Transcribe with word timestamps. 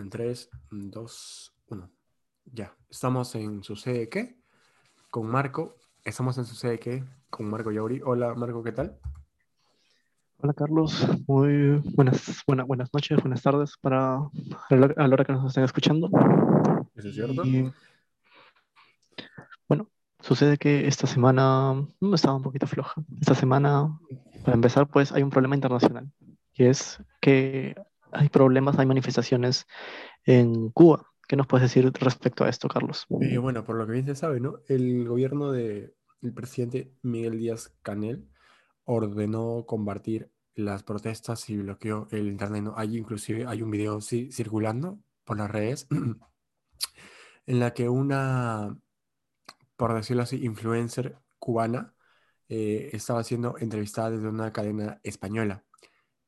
En 0.00 0.08
3, 0.08 0.48
2, 0.70 1.52
1. 1.66 1.90
Ya, 2.46 2.74
estamos 2.88 3.34
en 3.34 3.62
Sucede 3.62 4.08
qué 4.08 4.40
con 5.10 5.26
Marco. 5.26 5.76
Estamos 6.02 6.38
en 6.38 6.46
Sucede 6.46 6.78
qué 6.78 7.04
con 7.28 7.50
Marco 7.50 7.70
Yauri. 7.70 8.00
Hola 8.02 8.34
Marco, 8.34 8.62
¿qué 8.64 8.72
tal? 8.72 8.98
Hola 10.38 10.54
Carlos, 10.54 11.06
muy 11.28 11.82
buenas, 11.94 12.42
buena, 12.46 12.64
buenas 12.64 12.88
noches, 12.94 13.20
buenas 13.20 13.42
tardes 13.42 13.74
para 13.78 14.14
a 14.70 14.74
la 14.74 15.12
hora 15.12 15.24
que 15.26 15.32
nos 15.34 15.48
estén 15.48 15.64
escuchando. 15.64 16.08
¿Eso 16.94 17.08
es 17.08 17.14
cierto? 17.14 17.44
Y, 17.44 17.70
bueno, 19.68 19.86
sucede 20.20 20.56
que 20.56 20.86
esta 20.88 21.06
semana 21.06 21.74
estaba 22.14 22.36
un 22.36 22.42
poquito 22.42 22.66
floja. 22.66 23.02
Esta 23.20 23.34
semana, 23.34 24.00
para 24.46 24.54
empezar, 24.54 24.86
pues 24.88 25.12
hay 25.12 25.22
un 25.22 25.30
problema 25.30 25.56
internacional, 25.56 26.10
y 26.54 26.64
es 26.64 27.02
que 27.20 27.74
hay 28.12 28.28
problemas, 28.28 28.78
hay 28.78 28.86
manifestaciones 28.86 29.66
en 30.24 30.70
Cuba. 30.70 31.06
¿Qué 31.28 31.36
nos 31.36 31.46
puedes 31.46 31.70
decir 31.70 31.90
respecto 31.92 32.44
a 32.44 32.48
esto, 32.48 32.68
Carlos? 32.68 33.06
Eh, 33.20 33.38
bueno, 33.38 33.64
por 33.64 33.76
lo 33.76 33.86
que 33.86 33.92
bien 33.92 34.06
se 34.06 34.16
sabe, 34.16 34.40
¿no? 34.40 34.58
El 34.66 35.06
gobierno 35.06 35.52
del 35.52 35.94
presidente 36.34 36.92
Miguel 37.02 37.38
Díaz 37.38 37.72
Canel 37.82 38.28
ordenó 38.84 39.64
combatir 39.66 40.30
las 40.54 40.82
protestas 40.82 41.48
y 41.50 41.56
bloqueó 41.56 42.08
el 42.10 42.26
internet. 42.26 42.64
¿no? 42.64 42.74
Hay 42.76 42.96
inclusive 42.96 43.46
hay 43.46 43.62
un 43.62 43.70
video 43.70 44.00
circulando 44.00 44.98
por 45.24 45.38
las 45.38 45.50
redes 45.50 45.86
en 47.46 47.60
la 47.60 47.72
que 47.72 47.88
una, 47.88 48.76
por 49.76 49.94
decirlo 49.94 50.22
así, 50.22 50.44
influencer 50.44 51.16
cubana 51.38 51.94
eh, 52.48 52.90
estaba 52.92 53.22
siendo 53.22 53.56
entrevistada 53.58 54.10
desde 54.10 54.28
una 54.28 54.52
cadena 54.52 55.00
española 55.02 55.64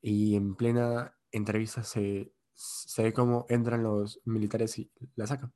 y 0.00 0.36
en 0.36 0.54
plena 0.54 1.16
entrevista 1.32 1.82
se, 1.82 2.32
se 2.54 3.02
ve 3.02 3.12
cómo 3.12 3.46
entran 3.48 3.82
los 3.82 4.20
militares 4.24 4.78
y 4.78 4.90
la 5.16 5.26
sacan. 5.26 5.52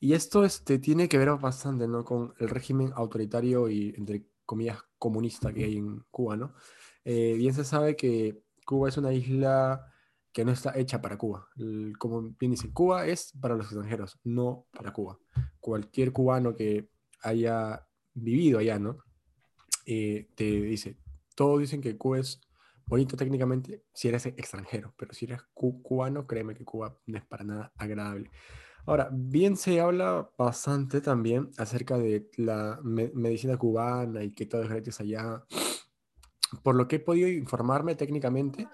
Y 0.00 0.12
esto 0.12 0.44
este, 0.44 0.78
tiene 0.78 1.08
que 1.08 1.18
ver 1.18 1.30
bastante 1.36 1.88
¿no? 1.88 2.04
con 2.04 2.34
el 2.38 2.48
régimen 2.48 2.92
autoritario 2.94 3.68
y, 3.68 3.94
entre 3.96 4.26
comillas, 4.44 4.78
comunista 4.98 5.52
que 5.52 5.64
hay 5.64 5.78
en 5.78 6.04
Cuba. 6.10 6.36
¿no? 6.36 6.54
Eh, 7.04 7.34
bien 7.38 7.54
se 7.54 7.64
sabe 7.64 7.96
que 7.96 8.42
Cuba 8.66 8.88
es 8.88 8.96
una 8.96 9.12
isla 9.12 9.90
que 10.32 10.44
no 10.44 10.52
está 10.52 10.76
hecha 10.76 11.00
para 11.00 11.16
Cuba. 11.16 11.48
como 11.98 12.22
bien 12.38 12.50
dice, 12.50 12.72
Cuba 12.72 13.06
es 13.06 13.32
para 13.40 13.54
los 13.54 13.66
extranjeros, 13.66 14.18
no 14.24 14.66
para 14.72 14.92
Cuba. 14.92 15.18
Cualquier 15.60 16.12
cubano 16.12 16.54
que 16.54 16.90
haya 17.22 17.86
vivido 18.14 18.58
allá, 18.58 18.78
¿no? 18.78 18.98
Eh, 19.86 20.28
te 20.34 20.44
dice, 20.44 20.98
todos 21.36 21.60
dicen 21.60 21.80
que 21.80 21.96
Cuba 21.96 22.18
es 22.18 22.40
bonito 22.86 23.16
técnicamente 23.16 23.84
si 23.92 24.08
eres 24.08 24.26
extranjero, 24.26 24.94
pero 24.96 25.12
si 25.14 25.24
eres 25.26 25.42
cubano, 25.52 26.26
créeme 26.26 26.54
que 26.54 26.64
Cuba 26.64 26.98
no 27.06 27.18
es 27.18 27.24
para 27.24 27.44
nada 27.44 27.72
agradable. 27.76 28.30
Ahora, 28.86 29.08
bien 29.10 29.56
se 29.56 29.80
habla 29.80 30.30
bastante 30.36 31.00
también 31.00 31.50
acerca 31.56 31.96
de 31.96 32.28
la 32.36 32.78
medicina 32.82 33.56
cubana 33.56 34.22
y 34.22 34.32
que 34.32 34.44
todo 34.44 34.62
es 34.62 34.68
gratis 34.68 35.00
allá. 35.00 35.42
Por 36.62 36.74
lo 36.74 36.86
que 36.86 36.96
he 36.96 37.00
podido 37.00 37.28
informarme 37.28 37.94
técnicamente, 37.94 38.68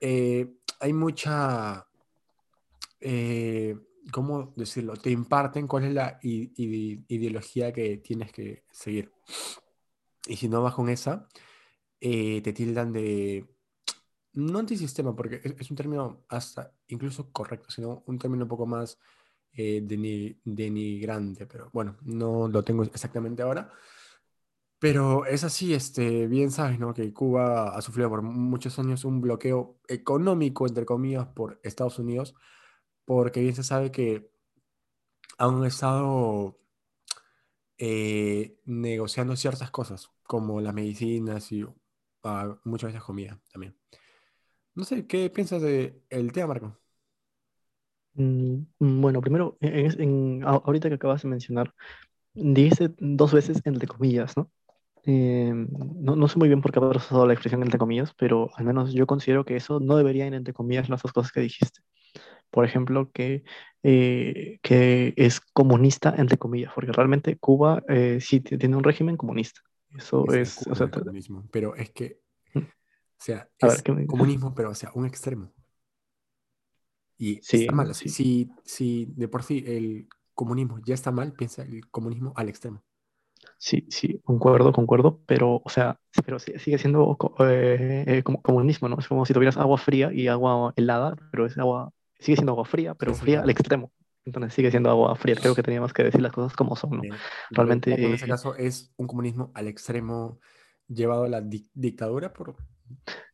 eh, 0.00 0.54
hay 0.80 0.92
mucha, 0.92 1.88
eh, 3.00 3.74
¿cómo 4.12 4.52
decirlo? 4.54 4.96
Te 4.96 5.10
imparten 5.10 5.66
cuál 5.66 5.84
es 5.84 5.94
la 5.94 6.18
ideología 6.22 7.72
que 7.72 7.96
tienes 7.96 8.30
que 8.32 8.64
seguir. 8.70 9.10
Y 10.26 10.36
si 10.36 10.48
no 10.48 10.62
vas 10.62 10.74
con 10.74 10.90
esa, 10.90 11.26
eh, 12.00 12.40
te 12.42 12.52
tildan 12.52 12.92
de, 12.92 13.46
no 14.34 14.58
antisistema, 14.58 15.14
porque 15.14 15.40
es, 15.42 15.70
un 15.70 15.76
término 15.76 16.24
hasta 16.28 16.72
incluso 16.88 17.32
correcto, 17.32 17.70
sino 17.70 18.02
un 18.06 18.18
término 18.18 18.44
un 18.44 18.48
poco 18.48 18.66
más 18.66 18.98
eh, 19.52 19.82
denigrante, 20.44 21.46
pero 21.46 21.70
bueno, 21.72 21.96
no 22.02 22.48
lo 22.48 22.62
tengo 22.64 22.82
exactamente 22.84 23.42
ahora. 23.42 23.70
Pero 24.80 25.26
es 25.26 25.42
así, 25.42 25.74
este, 25.74 26.28
bien 26.28 26.52
sabes, 26.52 26.78
¿no? 26.78 26.94
Que 26.94 27.12
Cuba 27.12 27.76
ha 27.76 27.82
sufrido 27.82 28.08
por 28.08 28.22
muchos 28.22 28.78
años 28.78 29.04
un 29.04 29.20
bloqueo 29.20 29.80
económico, 29.88 30.66
entre 30.68 30.86
comillas, 30.86 31.26
por 31.28 31.58
Estados 31.64 31.98
Unidos, 31.98 32.34
porque 33.04 33.40
bien 33.40 33.54
se 33.56 33.64
sabe 33.64 33.90
que 33.90 34.30
han 35.38 35.64
estado 35.64 36.58
eh, 37.78 38.60
negociando 38.66 39.36
ciertas 39.36 39.70
cosas, 39.70 40.10
como 40.24 40.60
las 40.60 40.74
medicinas 40.74 41.50
y 41.52 41.64
muchas 42.64 42.88
veces 42.92 43.02
comida 43.02 43.40
también. 43.52 43.76
No 44.74 44.84
sé, 44.84 45.06
¿qué 45.06 45.30
piensas 45.30 45.62
del 45.62 46.02
el 46.10 46.32
tema, 46.32 46.48
Marco? 46.48 46.78
Mm, 48.14 48.66
mm, 48.78 49.00
bueno, 49.00 49.20
primero, 49.20 49.56
en, 49.60 50.42
ahorita 50.44 50.88
que 50.88 50.96
acabas 50.96 51.22
de 51.22 51.28
mencionar, 51.28 51.74
dijiste 52.34 52.90
dos 52.98 53.32
veces 53.32 53.60
entre 53.64 53.86
comillas, 53.88 54.36
¿no? 54.36 54.50
Eh, 55.04 55.52
no, 55.54 56.16
no, 56.16 56.28
sé 56.28 56.38
muy 56.38 56.48
bien 56.48 56.60
por 56.60 56.72
qué 56.72 56.80
haber 56.80 56.98
usado 56.98 57.26
la 57.26 57.32
expresión 57.32 57.62
entre 57.62 57.78
comillas, 57.78 58.12
pero 58.18 58.50
al 58.56 58.64
menos 58.64 58.92
yo 58.92 59.06
considero 59.06 59.44
que 59.44 59.56
eso 59.56 59.80
no 59.80 59.96
debería 59.96 60.26
ir 60.26 60.34
entre 60.34 60.52
comillas 60.54 60.88
las 60.88 61.02
dos 61.02 61.12
cosas 61.12 61.32
que 61.32 61.40
dijiste. 61.40 61.80
Por 62.50 62.64
ejemplo, 62.64 63.10
que, 63.12 63.44
eh, 63.82 64.58
que 64.62 65.14
es 65.16 65.40
comunista 65.40 66.14
entre 66.16 66.38
comillas, 66.38 66.72
porque 66.74 66.92
realmente 66.92 67.38
Cuba 67.38 67.82
eh, 67.88 68.18
sí 68.20 68.40
tiene 68.40 68.76
un 68.76 68.84
régimen 68.84 69.16
comunista. 69.16 69.60
Eso 69.96 70.24
es, 70.32 70.66
o 70.66 70.74
sea, 70.74 70.90
comunismo, 70.90 71.48
pero 71.50 71.74
es 71.74 71.90
que, 71.90 72.20
mm. 72.54 72.58
o 72.58 72.64
sea, 73.18 73.48
es 73.58 73.82
comunismo, 74.06 74.54
pero 74.54 74.70
o 74.70 74.74
sea, 74.74 74.90
un 74.94 75.06
extremo. 75.06 75.52
Y 77.16 77.40
sí, 77.42 77.62
está 77.62 77.74
mal. 77.74 77.94
Sí. 77.94 78.08
Si, 78.08 78.50
si 78.64 79.06
de 79.16 79.28
por 79.28 79.42
sí 79.42 79.64
el 79.66 80.08
comunismo 80.34 80.78
ya 80.84 80.94
está 80.94 81.10
mal, 81.10 81.32
piensa 81.32 81.62
el 81.62 81.88
comunismo 81.90 82.32
al 82.36 82.48
extremo. 82.48 82.84
Sí, 83.56 83.86
sí, 83.90 84.20
concuerdo, 84.24 84.72
concuerdo, 84.72 85.20
pero, 85.26 85.60
o 85.64 85.68
sea, 85.68 85.98
pero 86.24 86.38
sigue 86.38 86.78
siendo 86.78 87.16
eh, 87.40 88.04
eh, 88.06 88.22
como 88.22 88.40
comunismo, 88.42 88.88
¿no? 88.88 88.98
Es 88.98 89.08
como 89.08 89.26
si 89.26 89.34
tuvieras 89.34 89.56
agua 89.56 89.78
fría 89.78 90.12
y 90.12 90.28
agua 90.28 90.72
helada, 90.76 91.16
pero 91.30 91.46
es 91.46 91.58
agua, 91.58 91.92
sigue 92.18 92.36
siendo 92.36 92.52
agua 92.52 92.64
fría, 92.64 92.94
pero 92.94 93.14
fría 93.14 93.42
al 93.42 93.50
extremo. 93.50 93.92
Entonces 94.28 94.54
sigue 94.54 94.70
siendo 94.70 94.90
agua 94.90 95.16
fría. 95.16 95.36
Creo 95.36 95.54
que 95.54 95.62
teníamos 95.62 95.92
que 95.92 96.04
decir 96.04 96.20
las 96.20 96.32
cosas 96.32 96.54
como 96.54 96.76
son, 96.76 96.90
¿no? 96.90 97.02
Realmente. 97.50 97.92
En 97.92 98.12
ese 98.12 98.26
caso 98.26 98.54
es 98.54 98.92
un 98.96 99.06
comunismo 99.06 99.50
al 99.54 99.68
extremo 99.68 100.38
llevado 100.86 101.24
a 101.24 101.28
la 101.28 101.40
dictadura 101.40 102.32
por. 102.32 102.56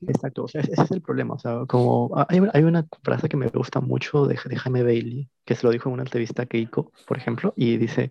Exacto, 0.01 0.45
o 0.45 0.49
sea, 0.49 0.61
ese 0.63 0.83
es 0.83 0.91
el 0.91 1.03
problema. 1.03 1.35
O 1.35 1.39
sea, 1.39 1.65
como 1.67 2.13
hay, 2.29 2.41
hay 2.53 2.63
una 2.63 2.87
frase 3.03 3.29
que 3.29 3.37
me 3.37 3.49
gusta 3.49 3.81
mucho 3.81 4.27
de, 4.27 4.39
de 4.45 4.57
Jaime 4.57 4.83
Bailey, 4.83 5.31
que 5.45 5.55
se 5.55 5.67
lo 5.67 5.73
dijo 5.73 5.89
en 5.89 5.95
una 5.95 6.03
entrevista 6.03 6.43
a 6.43 6.47
Keiko, 6.47 6.93
por 7.07 7.17
ejemplo, 7.17 7.53
y 7.57 7.77
dice: 7.77 8.11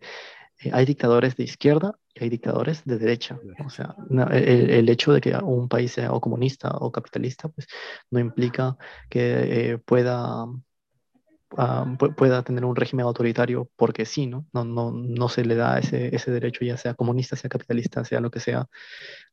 eh, 0.63 0.71
hay 0.73 0.85
dictadores 0.85 1.35
de 1.35 1.43
izquierda 1.43 1.97
y 2.13 2.23
hay 2.23 2.29
dictadores 2.29 2.83
de 2.85 2.97
derecha. 2.97 3.39
O 3.65 3.69
sea, 3.69 3.95
el, 4.31 4.87
hecho 4.89 5.13
de 5.13 5.21
que 5.21 5.35
un 5.35 5.67
país 5.67 5.91
sea 5.93 6.11
o 6.13 6.21
comunista 6.21 6.71
o 6.79 6.91
capitalista, 6.91 7.49
pues 7.49 7.67
no 8.11 8.19
implica 8.19 8.77
que 9.09 9.71
eh, 9.71 9.77
pueda, 9.79 10.45
ah, 11.57 11.85
pueda 12.17 12.43
tener 12.43 12.65
un 12.65 12.75
régimen 12.75 13.05
autoritario 13.05 13.69
porque 13.75 14.05
sí, 14.05 14.27
¿no? 14.27 14.45
No, 14.53 14.63
no, 14.65 14.91
no 14.91 15.29
se 15.29 15.45
le 15.45 15.55
da 15.55 15.79
ese, 15.79 16.15
ese 16.15 16.31
derecho, 16.31 16.65
ya 16.65 16.77
sea 16.77 16.93
comunista, 16.95 17.35
sea 17.35 17.49
capitalista, 17.49 18.03
sea 18.05 18.19
lo 18.21 18.31
que 18.31 18.39
sea. 18.39 18.67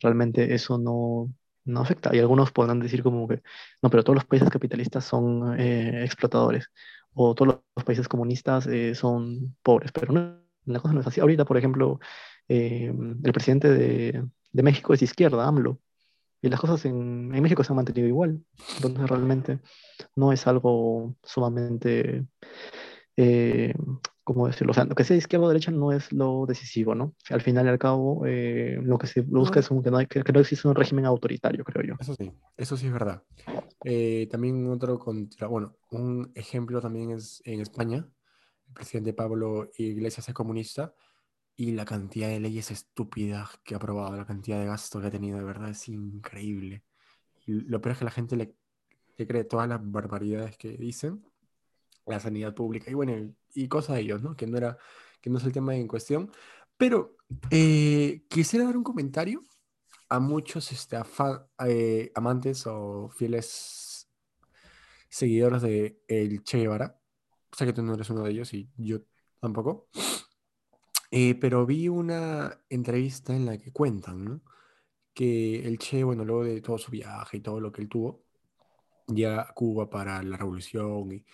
Realmente 0.00 0.54
eso 0.54 0.78
no, 0.78 1.32
no 1.64 1.80
afecta. 1.80 2.14
Y 2.14 2.18
algunos 2.20 2.52
podrán 2.52 2.80
decir 2.80 3.02
como 3.02 3.28
que, 3.28 3.42
no, 3.82 3.90
pero 3.90 4.04
todos 4.04 4.16
los 4.16 4.24
países 4.26 4.50
capitalistas 4.50 5.04
son 5.04 5.58
eh, 5.60 6.04
explotadores 6.04 6.70
o 7.14 7.34
todos 7.34 7.60
los 7.76 7.84
países 7.84 8.08
comunistas 8.08 8.68
son 8.94 9.56
pobres, 9.62 9.92
pero 9.92 10.12
no 10.12 10.40
la 10.66 10.80
cosa 10.80 10.94
no 10.94 11.00
es 11.00 11.06
así. 11.06 11.20
Ahorita, 11.20 11.44
por 11.44 11.56
ejemplo, 11.56 12.00
eh, 12.48 12.92
el 13.24 13.32
presidente 13.32 13.68
de, 13.68 14.24
de, 14.52 14.62
México 14.62 14.94
es 14.94 15.00
de 15.00 15.04
izquierda, 15.04 15.46
AMLO, 15.46 15.78
y 16.42 16.48
las 16.48 16.60
cosas 16.60 16.84
en, 16.84 17.34
en, 17.34 17.42
México 17.42 17.62
se 17.62 17.72
han 17.72 17.76
mantenido 17.76 18.08
igual. 18.08 18.42
Entonces, 18.76 19.08
realmente 19.08 19.58
no 20.16 20.32
es 20.32 20.46
algo 20.46 21.16
sumamente, 21.22 22.26
eh, 23.16 23.74
¿cómo 24.24 24.46
decirlo? 24.46 24.70
O 24.70 24.74
sea, 24.74 24.84
lo 24.84 24.94
que 24.94 25.04
sea 25.04 25.16
izquierda 25.16 25.46
o 25.46 25.48
derecha 25.48 25.70
no 25.70 25.92
es 25.92 26.12
lo 26.12 26.46
decisivo, 26.46 26.94
¿no? 26.94 27.14
Al 27.28 27.42
final 27.42 27.66
y 27.66 27.68
al 27.68 27.78
cabo, 27.78 28.24
eh, 28.26 28.78
lo 28.82 28.98
que 28.98 29.06
se 29.06 29.20
busca 29.20 29.60
es 29.60 29.68
que, 29.68 29.90
no 29.90 29.98
hay, 29.98 30.06
que, 30.06 30.32
no 30.32 30.40
existe 30.40 30.68
un 30.68 30.74
régimen 30.74 31.04
autoritario, 31.04 31.64
creo 31.64 31.84
yo. 31.84 31.94
Eso 32.00 32.14
sí, 32.14 32.32
eso 32.56 32.76
sí 32.76 32.86
es 32.86 32.92
verdad. 32.92 33.22
Eh, 33.84 34.28
también 34.30 34.66
otro 34.68 34.98
contra, 34.98 35.46
bueno, 35.46 35.76
un 35.90 36.32
ejemplo 36.34 36.80
también 36.80 37.10
es 37.10 37.42
en 37.44 37.60
España, 37.60 38.08
el 38.68 38.74
presidente 38.74 39.12
Pablo 39.12 39.70
Iglesias 39.76 40.28
es 40.28 40.34
comunista 40.34 40.94
y 41.56 41.72
la 41.72 41.84
cantidad 41.84 42.28
de 42.28 42.40
leyes 42.40 42.70
estúpidas 42.70 43.58
que 43.64 43.74
ha 43.74 43.76
aprobado, 43.76 44.16
la 44.16 44.26
cantidad 44.26 44.58
de 44.58 44.66
gasto 44.66 45.00
que 45.00 45.08
ha 45.08 45.10
tenido, 45.10 45.38
de 45.38 45.44
verdad 45.44 45.70
es 45.70 45.88
increíble. 45.88 46.84
Y 47.46 47.52
lo 47.52 47.80
peor 47.80 47.92
es 47.92 47.98
que 47.98 48.04
la 48.04 48.10
gente 48.10 48.36
le, 48.36 48.54
cree 49.16 49.44
todas 49.44 49.68
las 49.68 49.80
barbaridades 49.82 50.56
que 50.56 50.76
dicen, 50.76 51.24
la 52.06 52.20
sanidad 52.20 52.54
pública 52.54 52.90
y 52.90 52.94
bueno, 52.94 53.34
y 53.54 53.68
cosas 53.68 53.96
de 53.96 54.02
ellos, 54.02 54.22
¿no? 54.22 54.36
Que 54.36 54.46
no, 54.46 54.56
era, 54.56 54.78
que 55.20 55.30
no 55.30 55.38
es 55.38 55.44
el 55.44 55.52
tema 55.52 55.76
en 55.76 55.86
cuestión. 55.88 56.32
Pero 56.76 57.16
eh, 57.50 58.24
quisiera 58.28 58.64
dar 58.64 58.76
un 58.76 58.84
comentario 58.84 59.44
a 60.08 60.18
muchos 60.18 60.72
este, 60.72 60.96
eh, 61.66 62.10
amantes 62.14 62.66
o 62.66 63.10
fieles 63.10 64.08
seguidores 65.08 65.62
de 65.62 66.00
el 66.08 66.42
Che 66.42 66.58
Guevara. 66.58 66.98
Sé 67.52 67.66
que 67.66 67.72
tú 67.72 67.82
no 67.82 67.94
eres 67.94 68.08
uno 68.10 68.22
de 68.22 68.30
ellos 68.30 68.54
y 68.54 68.70
yo 68.76 69.00
tampoco. 69.40 69.88
Eh, 71.10 71.34
pero 71.34 71.66
vi 71.66 71.88
una 71.88 72.60
entrevista 72.68 73.34
en 73.34 73.46
la 73.46 73.58
que 73.58 73.72
cuentan, 73.72 74.24
¿no? 74.24 74.40
Que 75.14 75.66
el 75.66 75.78
Che, 75.78 76.04
bueno, 76.04 76.24
luego 76.24 76.44
de 76.44 76.60
todo 76.60 76.78
su 76.78 76.90
viaje 76.92 77.38
y 77.38 77.40
todo 77.40 77.60
lo 77.60 77.72
que 77.72 77.82
él 77.82 77.88
tuvo, 77.88 78.24
llega 79.08 79.42
a 79.42 79.54
Cuba 79.54 79.90
para 79.90 80.22
la 80.22 80.36
revolución 80.36 81.12
y 81.12 81.24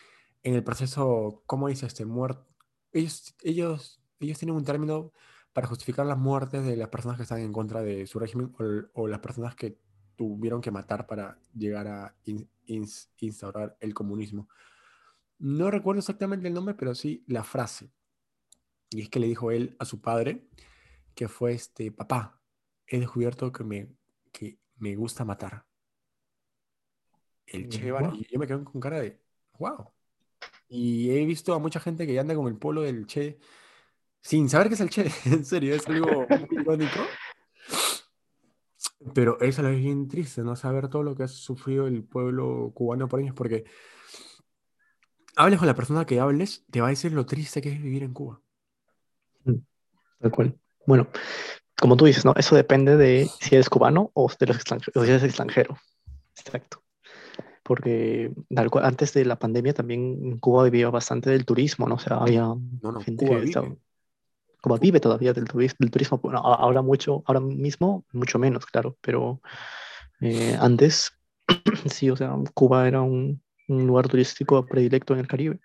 en 0.43 0.55
el 0.55 0.65
proceso, 0.65 1.43
¿cómo 1.47 1.69
dice 1.69 1.87
este 1.87 2.07
muerto? 2.07 2.47
Ellos, 2.93 3.35
ellos, 3.43 4.01
ellos 4.21 4.39
tienen 4.39 4.57
un 4.57 4.65
término 4.65 5.13
para 5.53 5.67
justificar 5.67 6.07
las 6.07 6.19
muertes 6.19 6.65
de 6.65 6.77
las 6.77 6.89
personas 6.89 7.17
que 7.17 7.25
están 7.25 7.41
en 7.41 7.53
contra 7.53 7.83
de 7.83 8.07
su 8.07 8.19
régimen 8.19 8.55
o, 8.59 9.03
o 9.03 9.09
las 9.09 9.21
personas 9.21 9.55
que 9.57 9.79
tuvieron 10.17 10.61
que 10.61 10.71
matar 10.71 11.07
para 11.07 11.39
llegar 11.55 11.87
a 11.89 12.17
instaurar 13.19 13.77
el 13.81 13.95
comunismo. 13.95 14.49
No 15.39 15.71
recuerdo 15.71 15.99
exactamente 15.99 16.49
el 16.49 16.55
nombre, 16.55 16.75
pero 16.75 16.95
sí 16.95 17.25
la 17.27 17.45
frase. 17.45 17.91
Y 18.91 19.03
es 19.03 19.09
que 19.09 19.21
le 19.21 19.27
dijo 19.27 19.51
él 19.51 19.77
a 19.79 19.85
su 19.85 20.01
padre, 20.01 20.49
que 21.15 21.29
fue 21.29 21.53
este, 21.53 21.91
papá, 21.91 22.41
he 22.87 22.99
descubierto 23.01 23.53
que 23.53 23.65
me, 23.65 23.89
que 24.33 24.59
me 24.77 24.95
gusta 24.97 25.25
matar. 25.25 25.67
El 27.47 27.69
Che 27.69 27.81
Guevara. 27.81 28.13
Y 28.15 28.27
yo 28.31 28.39
me 28.39 28.47
quedo 28.47 28.65
con 28.65 28.81
cara 28.81 29.01
de, 29.01 29.21
wow. 29.59 29.93
Y 30.69 31.11
he 31.11 31.25
visto 31.25 31.55
a 31.55 31.59
mucha 31.59 31.81
gente 31.81 32.07
que 32.07 32.19
anda 32.19 32.35
con 32.35 32.49
el 32.49 32.59
polo 32.59 32.83
del 32.83 33.07
Che 33.07 33.39
sin 34.21 34.49
saber 34.49 34.69
qué 34.69 34.75
es 34.75 34.81
el 34.81 34.91
Che. 34.91 35.11
en 35.27 35.45
serio, 35.45 35.75
es 35.75 35.87
algo 35.87 36.27
muy 36.29 36.49
irónico. 36.61 37.01
Pero 39.15 39.39
eso 39.41 39.67
es 39.67 39.79
bien 39.79 40.09
triste, 40.09 40.43
¿no? 40.43 40.57
Saber 40.57 40.89
todo 40.89 41.03
lo 41.03 41.15
que 41.15 41.23
ha 41.23 41.29
sufrido 41.29 41.87
el 41.87 42.03
pueblo 42.03 42.73
cubano 42.75 43.09
por 43.09 43.21
años, 43.21 43.35
porque 43.35 43.65
hables 45.37 45.59
con 45.59 45.69
la 45.69 45.75
persona 45.75 46.05
que 46.07 46.19
hables, 46.19 46.65
te 46.71 46.81
va 46.81 46.89
a 46.89 46.91
decir 46.91 47.13
lo 47.13 47.25
triste 47.27 47.61
que 47.61 47.71
es 47.71 47.81
vivir 47.81 48.03
en 48.03 48.13
Cuba. 48.13 48.43
Tal 50.21 50.31
cual. 50.31 50.59
Bueno, 50.87 51.09
como 51.79 51.97
tú 51.97 52.07
dices, 52.07 52.25
¿no? 52.25 52.35
Eso 52.37 52.57
depende 52.57 52.97
de 52.97 53.29
si 53.41 53.55
eres 53.55 53.69
cubano 53.69 54.11
o, 54.15 54.31
de 54.39 54.47
los 54.47 54.57
extranjeros, 54.57 55.05
si 55.05 55.11
eres 55.11 55.23
extranjero. 55.23 55.77
Exacto. 56.37 56.83
Porque 57.63 58.33
antes 58.83 59.13
de 59.13 59.25
la 59.25 59.39
pandemia 59.39 59.75
también 59.75 60.39
Cuba 60.39 60.65
vivía 60.65 60.89
bastante 60.89 61.31
del 61.31 61.45
turismo, 61.45 61.89
¿no? 61.89 61.97
O 61.97 61.99
sea, 61.99 62.19
había 62.19 62.55
gente 63.05 63.27
que 63.27 63.43
estaba, 63.43 63.75
Cuba 64.63 64.79
vive 64.79 65.01
todavía 65.01 65.33
del, 65.33 65.45
turismo, 65.47 65.77
del 65.81 65.91
turismo. 65.91 66.19
Bueno, 66.19 66.39
ahora 66.39 66.83
mucho, 66.83 67.23
ahora 67.27 67.41
mismo 67.41 68.05
mucho 68.13 68.39
menos, 68.39 68.67
claro, 68.67 68.97
pero 69.01 69.41
eh, 70.21 70.57
antes 70.61 71.13
sí, 71.87 72.09
o 72.11 72.17
sea, 72.17 72.35
Cuba 72.55 72.87
era 72.87 73.03
un, 73.03 73.43
un, 73.69 73.87
lugar 73.87 74.09
turístico 74.09 74.65
predilecto 74.65 75.15
en 75.15 75.21
el 75.21 75.27
Caribe. 75.27 75.61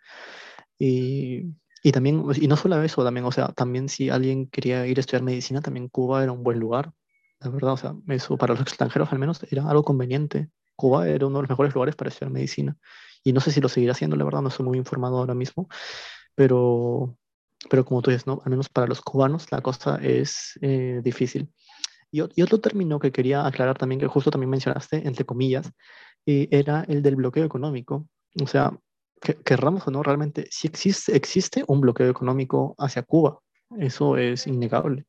Y, 0.78 1.46
y, 1.84 1.92
también, 1.92 2.24
y 2.36 2.48
no 2.48 2.56
solo 2.56 2.82
eso, 2.84 3.04
también, 3.04 3.26
o 3.26 3.32
sea, 3.32 3.50
también 3.50 3.90
si 3.90 4.10
alguien 4.10 4.48
quería 4.48 4.86
ir 4.88 4.98
a 4.98 5.02
estudiar 5.02 5.24
medicina, 5.24 5.62
también 5.62 5.88
Cuba 5.90 6.24
era 6.24 6.32
un 6.32 6.44
buen 6.44 6.60
lugar, 6.60 6.94
la 7.40 7.50
verdad, 7.50 7.74
o 7.74 7.78
sea, 7.78 7.96
eso 8.08 8.38
para 8.38 8.54
los 8.54 8.62
extranjeros 8.62 9.12
al 9.12 9.20
menos 9.20 9.42
era 9.50 9.68
algo 9.68 9.84
conveniente. 9.84 10.50
Cuba 10.76 11.08
era 11.08 11.26
uno 11.26 11.38
de 11.38 11.44
los 11.44 11.50
mejores 11.50 11.74
lugares 11.74 11.96
para 11.96 12.10
estudiar 12.10 12.32
medicina. 12.32 12.78
Y 13.24 13.34
no 13.34 13.42
sé 13.42 13.52
si 13.52 13.62
lo 13.62 13.70
seguirá 13.70 13.94
haciendo, 13.94 14.16
la 14.16 14.24
verdad, 14.24 14.42
no 14.42 14.50
estoy 14.50 14.66
muy 14.66 14.78
informado 14.78 15.18
ahora 15.18 15.34
mismo, 15.34 15.68
pero, 16.36 17.18
pero 17.70 17.84
como 17.86 18.02
tú 18.02 18.12
dices, 18.12 18.28
¿no? 18.28 18.42
Al 18.46 18.52
menos 18.52 18.70
para 18.70 18.88
los 18.88 19.02
cubanos 19.02 19.52
la 19.52 19.62
cosa 19.62 19.98
es 20.02 20.58
eh, 20.62 21.02
difícil. 21.04 21.52
Y, 22.12 22.22
otro 22.22 22.60
término 22.60 23.00
que 23.00 23.12
quería 23.12 23.46
aclarar 23.46 23.78
también, 23.78 24.00
que 24.00 24.08
justo 24.08 24.32
también 24.32 24.50
mencionaste, 24.50 25.08
entre 25.08 25.26
comillas, 25.26 25.72
eh, 26.26 26.48
era 26.52 26.84
el 26.88 27.02
del 27.02 27.16
bloqueo 27.16 27.46
económico. 27.46 28.08
O 28.42 28.48
sea, 28.48 28.78
que, 29.22 29.36
querramos 29.36 29.88
o 29.88 29.92
no, 29.92 30.04
realmente 30.04 30.48
sí 30.52 30.68
existe, 30.68 31.16
existe 31.16 31.64
un 31.68 31.82
bloqueo 31.82 32.10
económico 32.10 32.76
hacia 32.78 33.04
Cuba. 33.04 33.40
Eso 33.78 34.18
es 34.18 34.48
innegable. 34.48 35.06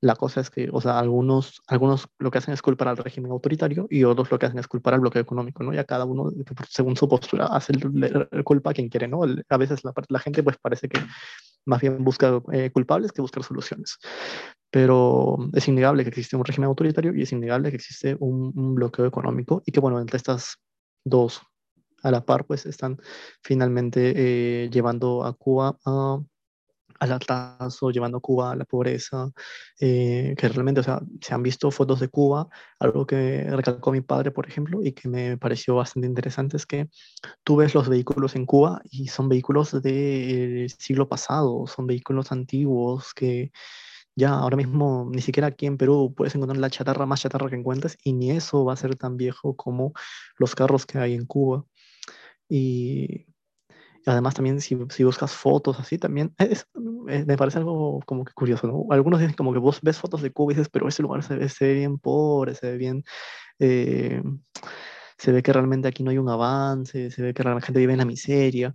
La 0.00 0.16
cosa 0.16 0.40
es 0.40 0.50
que, 0.50 0.68
o 0.72 0.80
sea, 0.80 0.98
algunos, 0.98 1.62
algunos 1.68 2.08
lo 2.18 2.30
que 2.30 2.38
hacen 2.38 2.52
es 2.52 2.60
culpar 2.60 2.88
al 2.88 2.96
régimen 2.96 3.30
autoritario 3.30 3.86
y 3.88 4.02
otros 4.02 4.30
lo 4.32 4.38
que 4.38 4.46
hacen 4.46 4.58
es 4.58 4.66
culpar 4.66 4.94
al 4.94 5.00
bloqueo 5.00 5.22
económico, 5.22 5.62
¿no? 5.62 5.72
Ya 5.72 5.84
cada 5.84 6.04
uno, 6.04 6.28
según 6.68 6.96
su 6.96 7.08
postura, 7.08 7.46
hace 7.46 7.72
el, 7.72 8.44
culpa 8.44 8.70
a 8.70 8.74
quien 8.74 8.88
quiere, 8.88 9.06
¿no? 9.06 9.20
a 9.22 9.56
veces 9.56 9.84
la, 9.84 9.92
la, 10.08 10.18
gente, 10.18 10.42
pues 10.42 10.56
parece 10.60 10.88
que 10.88 11.00
más 11.66 11.80
bien 11.80 12.02
busca 12.02 12.42
eh, 12.50 12.70
culpables 12.72 13.12
que 13.12 13.22
buscar 13.22 13.44
soluciones. 13.44 13.98
Pero 14.70 15.38
es 15.52 15.68
innegable 15.68 16.02
que 16.02 16.08
existe 16.08 16.34
un 16.34 16.44
régimen 16.44 16.66
autoritario 16.66 17.14
y 17.14 17.22
es 17.22 17.30
innegable 17.30 17.70
que 17.70 17.76
existe 17.76 18.16
un, 18.18 18.52
un 18.56 18.74
bloqueo 18.74 19.06
económico 19.06 19.62
y 19.66 19.70
que, 19.70 19.78
bueno, 19.78 20.00
entre 20.00 20.16
estas 20.16 20.56
dos 21.04 21.42
a 22.02 22.10
la 22.10 22.24
par, 22.24 22.46
pues 22.46 22.66
están 22.66 22.98
finalmente 23.42 24.12
eh, 24.64 24.70
llevando 24.70 25.24
a 25.24 25.34
Cuba 25.34 25.78
a 25.84 26.20
al 27.02 27.12
atraso, 27.12 27.90
llevando 27.90 28.18
a 28.18 28.20
Cuba 28.20 28.52
a 28.52 28.56
la 28.56 28.64
pobreza, 28.64 29.32
eh, 29.80 30.34
que 30.38 30.48
realmente, 30.48 30.80
o 30.80 30.84
sea, 30.84 31.00
se 31.20 31.34
han 31.34 31.42
visto 31.42 31.68
fotos 31.72 31.98
de 31.98 32.08
Cuba, 32.08 32.48
algo 32.78 33.04
que 33.06 33.44
recalcó 33.50 33.90
mi 33.90 34.02
padre, 34.02 34.30
por 34.30 34.46
ejemplo, 34.46 34.80
y 34.84 34.92
que 34.92 35.08
me 35.08 35.36
pareció 35.36 35.74
bastante 35.74 36.06
interesante, 36.06 36.56
es 36.56 36.64
que 36.64 36.88
tú 37.42 37.56
ves 37.56 37.74
los 37.74 37.88
vehículos 37.88 38.36
en 38.36 38.46
Cuba 38.46 38.82
y 38.88 39.08
son 39.08 39.28
vehículos 39.28 39.82
del 39.82 40.70
siglo 40.70 41.08
pasado, 41.08 41.66
son 41.66 41.88
vehículos 41.88 42.30
antiguos 42.30 43.12
que 43.14 43.50
ya 44.14 44.34
ahora 44.34 44.56
mismo 44.56 45.08
ni 45.10 45.22
siquiera 45.22 45.48
aquí 45.48 45.66
en 45.66 45.78
Perú 45.78 46.14
puedes 46.14 46.34
encontrar 46.34 46.58
la 46.58 46.70
chatarra 46.70 47.06
más 47.06 47.20
chatarra 47.22 47.48
que 47.48 47.56
encuentres 47.56 47.96
y 48.04 48.12
ni 48.12 48.30
eso 48.30 48.64
va 48.64 48.74
a 48.74 48.76
ser 48.76 48.94
tan 48.96 49.16
viejo 49.16 49.56
como 49.56 49.92
los 50.36 50.54
carros 50.54 50.86
que 50.86 50.98
hay 50.98 51.14
en 51.14 51.26
Cuba. 51.26 51.64
Y 52.54 53.26
Además, 54.06 54.34
también 54.34 54.60
si, 54.60 54.76
si 54.90 55.04
buscas 55.04 55.32
fotos 55.32 55.78
así, 55.78 55.96
también 55.96 56.34
es, 56.38 56.66
eh, 57.08 57.24
me 57.24 57.36
parece 57.36 57.58
algo 57.58 58.00
como 58.04 58.24
que 58.24 58.32
curioso, 58.32 58.66
¿no? 58.66 58.86
Algunos 58.90 59.20
dicen 59.20 59.36
como 59.36 59.52
que 59.52 59.60
vos 59.60 59.80
ves 59.80 59.98
fotos 59.98 60.22
de 60.22 60.32
Cuba 60.32 60.52
y 60.52 60.56
dices, 60.56 60.68
pero 60.68 60.88
ese 60.88 61.02
lugar 61.02 61.22
se 61.22 61.36
ve, 61.36 61.48
se 61.48 61.66
ve 61.66 61.74
bien 61.74 61.98
pobre, 61.98 62.54
se 62.54 62.72
ve 62.72 62.76
bien... 62.78 63.04
Eh, 63.58 64.22
se 65.18 65.30
ve 65.30 65.42
que 65.42 65.52
realmente 65.52 65.86
aquí 65.86 66.02
no 66.02 66.10
hay 66.10 66.18
un 66.18 66.28
avance, 66.28 67.10
se 67.12 67.22
ve 67.22 67.32
que 67.32 67.44
la 67.44 67.60
gente 67.60 67.78
vive 67.78 67.92
en 67.92 68.00
la 68.00 68.04
miseria. 68.04 68.74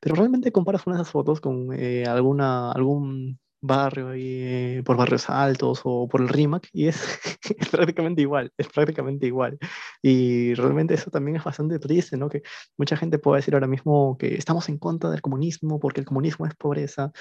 Pero 0.00 0.16
realmente 0.16 0.50
comparas 0.50 0.86
una 0.88 0.96
de 0.96 1.02
esas 1.02 1.12
fotos 1.12 1.40
con 1.40 1.72
eh, 1.72 2.04
alguna, 2.04 2.72
algún 2.72 3.38
barrio 3.60 4.14
y 4.14 4.82
por 4.82 4.96
barrios 4.96 5.28
altos 5.30 5.80
o 5.84 6.08
por 6.08 6.20
el 6.20 6.28
RIMAC 6.28 6.68
y 6.72 6.88
es, 6.88 7.18
es, 7.58 7.68
prácticamente 7.68 8.22
igual, 8.22 8.52
es 8.56 8.68
prácticamente 8.68 9.26
igual. 9.26 9.58
Y 10.02 10.54
realmente 10.54 10.94
eso 10.94 11.10
también 11.10 11.36
es 11.36 11.44
bastante 11.44 11.78
triste, 11.78 12.16
¿no? 12.16 12.28
Que 12.28 12.42
mucha 12.76 12.96
gente 12.96 13.18
puede 13.18 13.38
decir 13.38 13.54
ahora 13.54 13.66
mismo 13.66 14.16
que 14.18 14.34
estamos 14.34 14.68
en 14.68 14.78
contra 14.78 15.10
del 15.10 15.22
comunismo 15.22 15.80
porque 15.80 16.00
el 16.00 16.06
comunismo 16.06 16.46
es 16.46 16.54
pobreza. 16.54 17.12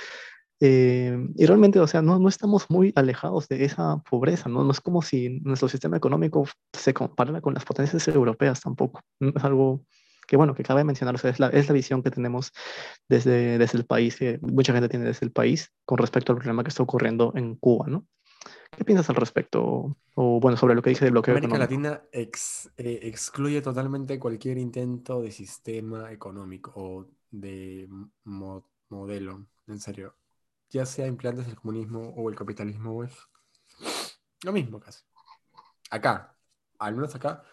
Eh, 0.60 1.16
y 1.36 1.46
realmente, 1.46 1.80
o 1.80 1.88
sea, 1.88 2.02
no, 2.02 2.18
no 2.18 2.30
estamos 2.30 2.66
muy 2.70 2.92
alejados 2.96 3.48
de 3.48 3.64
esa 3.64 3.98
pobreza, 4.10 4.50
¿no? 4.50 4.64
No 4.64 4.72
es 4.72 4.82
como 4.82 5.02
si 5.02 5.40
nuestro 5.42 5.70
sistema 5.70 5.98
económico 5.98 6.48
se 6.74 6.94
comparara 6.94 7.42
con 7.42 7.54
las 7.54 7.66
potencias 7.66 8.08
europeas 8.08 8.62
tampoco. 8.62 9.02
Es 9.20 9.44
algo 9.44 9.84
que 10.28 10.38
bueno, 10.38 10.54
que 10.54 10.64
cabe 10.64 10.84
mencionar, 10.84 11.16
es 11.24 11.40
la, 11.40 11.48
es 11.48 11.68
la 11.68 11.74
visión 11.74 12.04
que 12.04 12.12
tenemos 12.12 12.52
desde, 13.08 13.58
desde 13.58 13.78
el 13.78 13.86
país, 13.86 14.18
que 14.18 14.40
mucha 14.42 14.74
gente 14.74 14.90
tiene 14.90 15.06
desde 15.06 15.26
el 15.26 15.32
país 15.32 15.72
con 15.86 15.98
respecto 15.98 16.34
al 16.34 16.38
problema 16.38 16.64
que 16.64 16.70
está 16.70 16.84
ocurriendo 16.84 17.32
en 17.36 17.56
Cuba, 17.56 17.88
¿no? 17.88 18.06
¿Qué 18.76 18.84
piensas 18.84 19.10
al 19.10 19.16
respecto? 19.16 19.98
O 20.16 20.40
bueno, 20.40 20.58
sobre 20.58 20.76
lo 20.76 20.82
que 20.82 20.90
dije 20.90 21.06
del 21.06 21.14
bloqueo 21.14 21.36
América 21.36 21.58
Latina 21.58 22.02
ex, 22.12 22.70
eh, 22.78 23.00
excluye 23.04 23.62
totalmente 23.62 24.20
cualquier 24.20 24.58
intento 24.58 25.22
de 25.22 25.32
sistema 25.32 26.12
económico 26.12 26.74
o 26.76 27.08
de 27.32 27.88
modelo, 28.90 29.48
en 29.68 29.80
serio. 29.80 30.16
Ya 30.70 30.86
sea 30.86 31.08
implantes 31.08 31.48
del 31.48 31.56
comunismo 31.56 32.14
o 32.16 32.30
el 32.30 32.36
capitalismo, 32.36 33.04
es 33.04 33.14
lo 34.44 34.52
mismo 34.52 34.80
casi. 34.80 35.04
Acá, 35.90 36.36
al 36.80 36.96
menos 36.96 37.16
acá, 37.16 37.44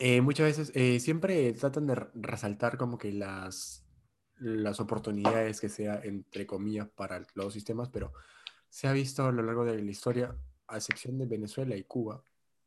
eh, 0.00 0.22
muchas 0.22 0.46
veces, 0.46 0.72
eh, 0.74 0.98
siempre 0.98 1.52
tratan 1.52 1.86
de 1.86 1.94
resaltar 2.14 2.78
como 2.78 2.96
que 2.96 3.12
las, 3.12 3.84
las 4.36 4.80
oportunidades 4.80 5.60
que 5.60 5.68
sea, 5.68 6.00
entre 6.02 6.46
comillas, 6.46 6.88
para 6.88 7.22
los 7.34 7.52
sistemas, 7.52 7.90
pero 7.90 8.14
se 8.70 8.88
ha 8.88 8.92
visto 8.92 9.26
a 9.26 9.30
lo 9.30 9.42
largo 9.42 9.66
de 9.66 9.82
la 9.82 9.90
historia, 9.90 10.34
a 10.68 10.78
excepción 10.78 11.18
de 11.18 11.26
Venezuela 11.26 11.76
y 11.76 11.84
Cuba, 11.84 12.24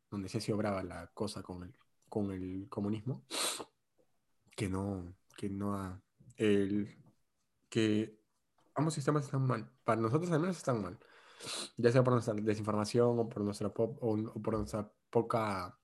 donde 0.08 0.28
se 0.28 0.38
ha 0.38 0.40
sido 0.40 0.58
brava 0.58 0.84
la 0.84 1.08
cosa 1.08 1.42
con 1.42 1.64
el, 1.64 1.74
con 2.08 2.30
el 2.30 2.68
comunismo, 2.68 3.24
que 4.54 4.68
no, 4.68 5.16
que 5.36 5.50
no 5.50 5.74
ha, 5.74 6.00
el, 6.36 6.96
que 7.68 8.16
ambos 8.76 8.94
sistemas 8.94 9.24
están 9.24 9.44
mal. 9.44 9.68
Para 9.82 10.00
nosotros 10.00 10.30
al 10.30 10.38
menos 10.38 10.56
están 10.56 10.80
mal. 10.80 10.96
Ya 11.78 11.90
sea 11.90 12.04
por 12.04 12.12
nuestra 12.12 12.34
desinformación 12.34 13.18
o 13.18 13.28
por 13.28 13.42
nuestra, 13.42 13.72
o 13.74 14.40
por 14.40 14.56
nuestra 14.56 14.88
poca 15.10 15.76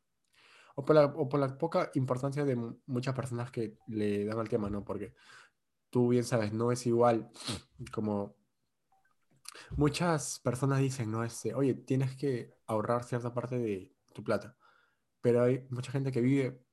o 0.81 1.29
por, 1.29 1.39
la, 1.41 1.59
poca 1.59 1.91
importancia 1.95 2.45
de 2.45 2.57
muchas 2.87 3.15
personas 3.15 3.51
que 3.51 3.77
le 3.89 4.25
dan 4.25 4.39
al 4.39 4.49
tema, 4.49 4.71
¿no? 4.71 4.85
Porque 4.85 5.15
tú 5.91 6.09
bien 6.09 6.25
sabes, 6.25 6.53
no 6.53 6.73
es 6.73 6.87
igual 6.87 7.31
como 7.93 8.37
muchas 9.77 10.41
personas 10.41 10.81
dicen, 10.81 11.11
¿no? 11.11 11.23
Este, 11.25 11.55
oye, 11.55 11.75
tienes 11.75 12.17
que 12.17 12.55
ahorrar 12.67 13.05
cierta 13.05 13.35
parte 13.35 13.59
de 13.59 13.95
tu 14.15 14.25
plata, 14.25 14.57
pero 15.21 15.43
hay 15.43 15.67
mucha 15.71 15.93
gente 15.93 16.13
que 16.13 16.21
vive 16.21 16.65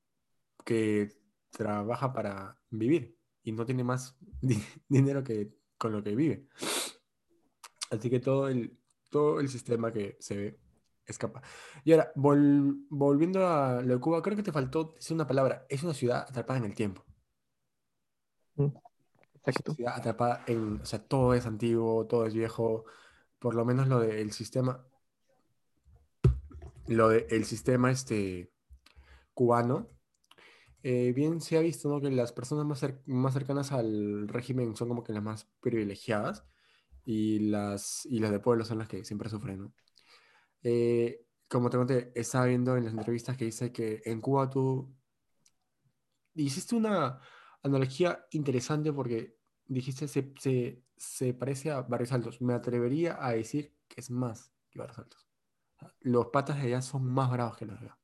que 0.64 1.10
trabaja 1.50 2.12
para 2.12 2.58
vivir 2.70 3.18
y 3.42 3.52
no 3.52 3.64
tiene 3.66 3.84
más 3.84 4.18
dinero 4.88 5.22
que 5.22 5.54
con 5.76 5.92
lo 5.92 6.02
que 6.02 6.14
vive. 6.14 6.48
Así 7.90 8.10
que 8.10 8.20
todo 8.20 8.48
el, 8.48 8.78
todo 9.10 9.40
el 9.40 9.48
sistema 9.48 9.92
que 9.92 10.16
se 10.20 10.36
ve 10.36 10.60
escapa. 11.08 11.42
Y 11.84 11.92
ahora, 11.92 12.12
volviendo 12.14 13.46
a 13.46 13.82
lo 13.82 13.94
de 13.94 14.00
Cuba, 14.00 14.22
creo 14.22 14.36
que 14.36 14.42
te 14.42 14.52
faltó 14.52 14.94
decir 14.96 15.14
una 15.14 15.26
palabra. 15.26 15.66
Es 15.68 15.82
una 15.82 15.94
ciudad 15.94 16.26
atrapada 16.28 16.58
en 16.58 16.64
el 16.66 16.74
tiempo. 16.74 17.04
Mm, 18.56 18.68
exacto. 19.34 19.74
ciudad 19.74 19.96
atrapada 19.96 20.44
en, 20.46 20.80
o 20.80 20.86
sea, 20.86 21.00
todo 21.00 21.34
es 21.34 21.46
antiguo, 21.46 22.06
todo 22.06 22.26
es 22.26 22.34
viejo. 22.34 22.84
Por 23.38 23.54
lo 23.54 23.64
menos 23.64 23.88
lo 23.88 24.00
del 24.00 24.32
sistema, 24.32 24.84
lo 26.86 27.08
del 27.08 27.44
sistema 27.44 27.90
este 27.90 28.52
cubano, 29.34 29.88
eh, 30.82 31.12
bien 31.14 31.40
se 31.40 31.56
ha 31.56 31.60
visto 31.60 31.88
¿no? 31.88 32.00
que 32.00 32.10
las 32.10 32.32
personas 32.32 32.64
más, 32.64 32.84
más 33.06 33.34
cercanas 33.34 33.72
al 33.72 34.28
régimen 34.28 34.76
son 34.76 34.88
como 34.88 35.04
que 35.04 35.12
las 35.12 35.22
más 35.22 35.48
privilegiadas 35.60 36.44
y 37.04 37.38
las, 37.50 38.06
y 38.06 38.20
las 38.20 38.30
de 38.30 38.40
pueblo 38.40 38.64
son 38.64 38.78
las 38.78 38.88
que 38.88 39.04
siempre 39.04 39.28
sufren. 39.28 39.58
¿no? 39.58 39.72
Eh, 40.62 41.24
como 41.48 41.70
te 41.70 41.76
conté, 41.76 42.12
estaba 42.14 42.46
viendo 42.46 42.76
en 42.76 42.84
las 42.84 42.94
entrevistas 42.94 43.36
que 43.36 43.46
dice 43.46 43.72
que 43.72 44.02
en 44.04 44.20
Cuba 44.20 44.50
tú 44.50 44.94
hiciste 46.34 46.76
una 46.76 47.20
analogía 47.62 48.26
interesante 48.30 48.92
porque 48.92 49.38
dijiste 49.66 50.08
se, 50.08 50.32
se, 50.38 50.82
se 50.96 51.34
parece 51.34 51.70
a 51.70 51.82
Barrios 51.82 52.12
Altos. 52.12 52.40
Me 52.40 52.54
atrevería 52.54 53.24
a 53.24 53.32
decir 53.32 53.74
que 53.88 54.00
es 54.00 54.10
más 54.10 54.52
que 54.70 54.78
Barrios 54.78 54.98
Altos. 54.98 55.28
Los 56.00 56.26
patas 56.26 56.56
de 56.56 56.62
allá 56.62 56.82
son 56.82 57.04
más 57.06 57.30
bravos 57.30 57.56
que 57.56 57.66
los 57.66 57.80
de 57.80 57.86
acá. 57.86 57.98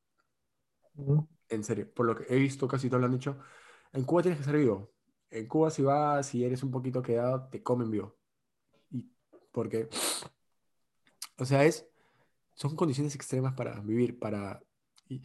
En 1.49 1.64
serio, 1.64 1.92
por 1.92 2.06
lo 2.06 2.16
que 2.16 2.25
he 2.28 2.38
visto, 2.38 2.68
casi 2.68 2.88
todos 2.88 3.00
lo 3.00 3.06
han 3.06 3.12
dicho. 3.12 3.38
En 3.92 4.04
Cuba 4.04 4.23
tienes 4.23 4.38
que 4.38 4.44
ser 4.44 4.56
vivo. 4.56 4.92
En 5.30 5.46
Cuba, 5.49 5.70
si 5.70 5.82
vas, 5.82 6.26
si 6.26 6.44
eres 6.44 6.62
un 6.62 6.70
poquito 6.70 7.02
quedado, 7.02 7.49
te 7.49 7.62
comen 7.62 7.90
vivo. 7.90 8.16
Y 8.90 9.11
porque, 9.50 9.88
o 11.38 11.44
sea, 11.44 11.64
es, 11.64 11.88
son 12.54 12.76
condiciones 12.76 13.14
extremas 13.14 13.54
para 13.54 13.80
vivir, 13.80 14.18
para, 14.18 14.62
y 15.08 15.23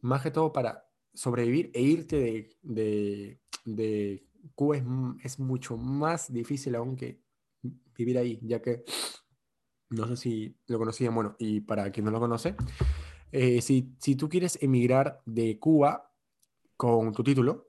más 0.00 0.22
que 0.22 0.30
todo 0.30 0.52
para 0.52 0.88
sobrevivir 1.12 1.70
e 1.74 1.82
irte 1.82 2.16
de, 2.16 2.56
de, 2.62 3.40
de 3.64 4.26
Cuba 4.54 4.76
es, 4.76 4.84
es, 5.22 5.38
mucho 5.38 5.76
más 5.76 6.32
difícil 6.32 6.74
aún 6.74 6.96
que 6.96 7.20
vivir 7.96 8.18
ahí, 8.18 8.38
ya 8.42 8.62
que 8.62 8.84
no 9.90 10.06
sé 10.06 10.16
si 10.16 10.56
lo 10.66 10.78
conocían, 10.78 11.14
bueno, 11.14 11.34
y 11.38 11.60
para 11.60 11.90
quien 11.90 12.04
no 12.04 12.10
lo 12.10 12.20
conoce, 12.20 12.54
eh, 13.32 13.60
si, 13.60 13.94
si, 13.98 14.16
tú 14.16 14.28
quieres 14.28 14.58
emigrar 14.62 15.20
de 15.26 15.58
Cuba 15.58 16.12
con 16.76 17.12
tu 17.12 17.24
título, 17.24 17.68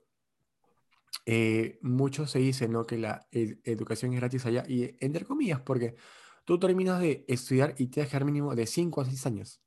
eh, 1.26 1.78
muchos 1.82 2.30
se 2.30 2.38
dicen 2.38 2.72
¿no? 2.72 2.86
que 2.86 2.98
la 2.98 3.26
educación 3.30 4.12
es 4.12 4.20
gratis 4.20 4.46
allá, 4.46 4.64
y 4.68 4.96
entre 5.00 5.24
comillas, 5.24 5.60
porque 5.60 5.96
tú 6.44 6.58
terminas 6.58 7.00
de 7.00 7.24
estudiar 7.28 7.74
y 7.78 7.88
te 7.88 8.00
dejar 8.00 8.24
mínimo 8.24 8.54
de 8.54 8.66
5 8.66 9.00
a 9.00 9.04
6 9.04 9.26
años 9.26 9.60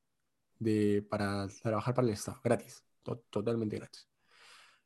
de, 0.60 1.06
para 1.10 1.48
trabajar 1.62 1.94
para 1.94 2.08
el 2.08 2.14
Estado, 2.14 2.40
gratis, 2.44 2.84
totalmente 3.30 3.78
gratis. 3.78 4.08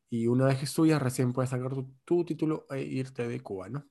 Y 0.09 0.27
una 0.27 0.45
vez 0.45 0.59
que 0.59 0.65
estudias, 0.65 1.01
recién 1.01 1.33
puedes 1.33 1.49
sacar 1.49 1.73
tu, 1.73 1.93
tu, 2.05 2.23
título 2.23 2.65
e 2.69 2.81
irte 2.81 3.27
de 3.27 3.41
Cuba, 3.41 3.69
¿no? 3.69 3.85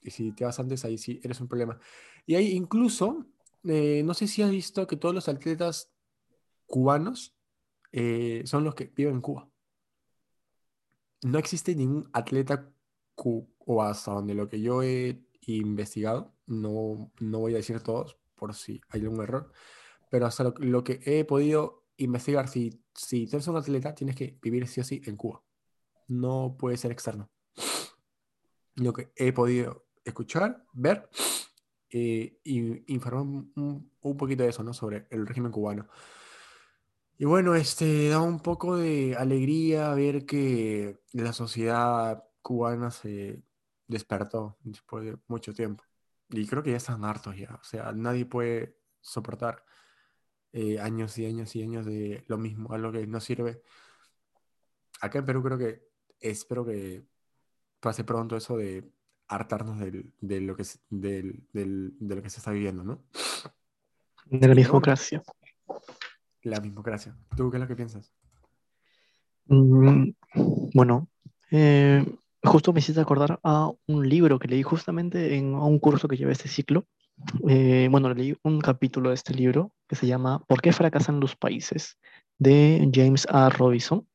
Y 0.00 0.10
si 0.10 0.32
te 0.32 0.44
vas 0.44 0.58
antes, 0.58 0.84
ahí 0.84 0.98
sí 0.98 1.20
eres 1.22 1.40
un 1.40 1.48
problema. 1.48 1.78
Y 2.26 2.34
ahí 2.36 2.52
incluso, 2.52 3.26
eh, 3.64 4.02
no 4.04 4.14
sé 4.14 4.28
si 4.28 4.42
has 4.42 4.50
visto 4.50 4.86
que 4.86 4.96
todos 4.96 5.14
los 5.14 5.28
atletas 5.28 5.92
cubanos 6.66 7.34
eh, 7.92 8.42
son 8.46 8.64
los 8.64 8.74
que 8.74 8.86
viven 8.94 9.14
en 9.14 9.20
Cuba. 9.20 9.48
No 11.22 11.38
existe 11.38 11.74
ningún 11.74 12.08
atleta 12.12 12.72
o 13.14 13.82
hasta 13.82 14.12
donde 14.12 14.34
lo 14.34 14.48
que 14.48 14.60
yo 14.60 14.82
he 14.82 15.22
investigado, 15.46 16.34
no, 16.52 17.10
no 17.20 17.38
voy 17.40 17.54
a 17.54 17.56
decir 17.56 17.80
todos 17.80 18.18
por 18.34 18.54
si 18.54 18.80
hay 18.90 19.00
algún 19.00 19.22
error, 19.22 19.52
pero 20.10 20.26
hasta 20.26 20.52
lo, 20.58 20.84
que 20.84 21.00
he 21.04 21.24
podido 21.24 21.84
investigar, 21.96 22.48
si, 22.48 22.84
si 22.94 23.24
eres 23.24 23.48
un 23.48 23.56
atleta, 23.56 23.94
tienes 23.94 24.16
que 24.16 24.38
vivir 24.42 24.68
sí 24.68 24.80
o 24.80 24.84
sí 24.84 25.00
en 25.06 25.16
Cuba. 25.16 25.42
No 26.08 26.56
puede 26.58 26.76
ser 26.76 26.92
externo. 26.92 27.30
Lo 28.74 28.92
que 28.92 29.12
he 29.16 29.32
podido 29.32 29.86
escuchar, 30.04 30.64
ver 30.72 31.08
eh, 31.90 32.38
informar 32.44 33.22
un, 33.22 33.90
un, 34.00 34.16
poquito 34.16 34.42
de 34.42 34.50
eso, 34.50 34.62
¿no? 34.62 34.72
Sobre 34.74 35.06
el 35.10 35.26
régimen 35.26 35.52
cubano. 35.52 35.88
Y 37.18 37.24
bueno, 37.24 37.54
este 37.54 38.08
da 38.08 38.20
un 38.20 38.40
poco 38.40 38.76
de 38.76 39.14
alegría 39.16 39.94
ver 39.94 40.26
que 40.26 41.00
la 41.12 41.32
sociedad 41.32 42.24
cubana 42.40 42.90
se 42.90 43.42
despertó 43.86 44.56
después 44.62 45.04
de 45.04 45.18
mucho 45.28 45.54
tiempo. 45.54 45.84
Y 46.32 46.46
creo 46.46 46.62
que 46.62 46.70
ya 46.70 46.78
están 46.78 47.04
hartos 47.04 47.36
ya. 47.36 47.54
O 47.60 47.64
sea, 47.64 47.92
nadie 47.92 48.24
puede 48.24 48.78
soportar 49.00 49.64
eh, 50.52 50.80
años 50.80 51.16
y 51.18 51.26
años 51.26 51.54
y 51.54 51.62
años 51.62 51.86
de 51.86 52.24
lo 52.26 52.38
mismo, 52.38 52.72
algo 52.72 52.90
que 52.90 53.06
no 53.06 53.20
sirve. 53.20 53.62
Acá 55.00 55.18
en 55.18 55.26
Perú 55.26 55.42
creo 55.42 55.58
que 55.58 55.88
espero 56.20 56.64
que 56.64 57.04
pase 57.80 58.04
pronto 58.04 58.36
eso 58.36 58.56
de 58.56 58.90
hartarnos 59.28 59.78
de, 59.78 60.40
lo 60.40 60.56
que, 60.56 60.64
de 60.90 61.42
lo 62.00 62.22
que 62.22 62.30
se 62.30 62.38
está 62.38 62.50
viviendo, 62.50 62.82
¿no? 62.84 63.04
De 64.26 64.48
la 64.48 64.54
democracia. 64.54 65.22
La 66.42 66.60
mismocracia. 66.60 67.16
¿Tú 67.36 67.50
qué 67.50 67.56
es 67.56 67.60
lo 67.60 67.68
que 67.68 67.76
piensas? 67.76 68.12
Mm, 69.46 70.10
bueno, 70.74 71.08
eh, 71.50 72.04
justo 72.42 72.72
me 72.72 72.80
hiciste 72.80 73.00
acordar 73.00 73.40
a 73.42 73.70
un 73.86 74.08
libro 74.08 74.38
que 74.38 74.48
leí 74.48 74.62
justamente 74.62 75.36
en 75.36 75.54
un 75.54 75.78
curso 75.78 76.08
que 76.08 76.16
llevé 76.16 76.32
este 76.32 76.48
ciclo. 76.48 76.86
Eh, 77.48 77.88
bueno, 77.90 78.12
leí 78.14 78.36
un 78.42 78.60
capítulo 78.60 79.10
de 79.10 79.14
este 79.14 79.34
libro 79.34 79.72
que 79.88 79.96
se 79.96 80.06
llama 80.06 80.42
¿Por 80.46 80.60
qué 80.60 80.72
fracasan 80.72 81.20
los 81.20 81.36
países? 81.36 81.98
de 82.38 82.90
James 82.92 83.26
A. 83.30 83.50
Robinson. 83.50 84.08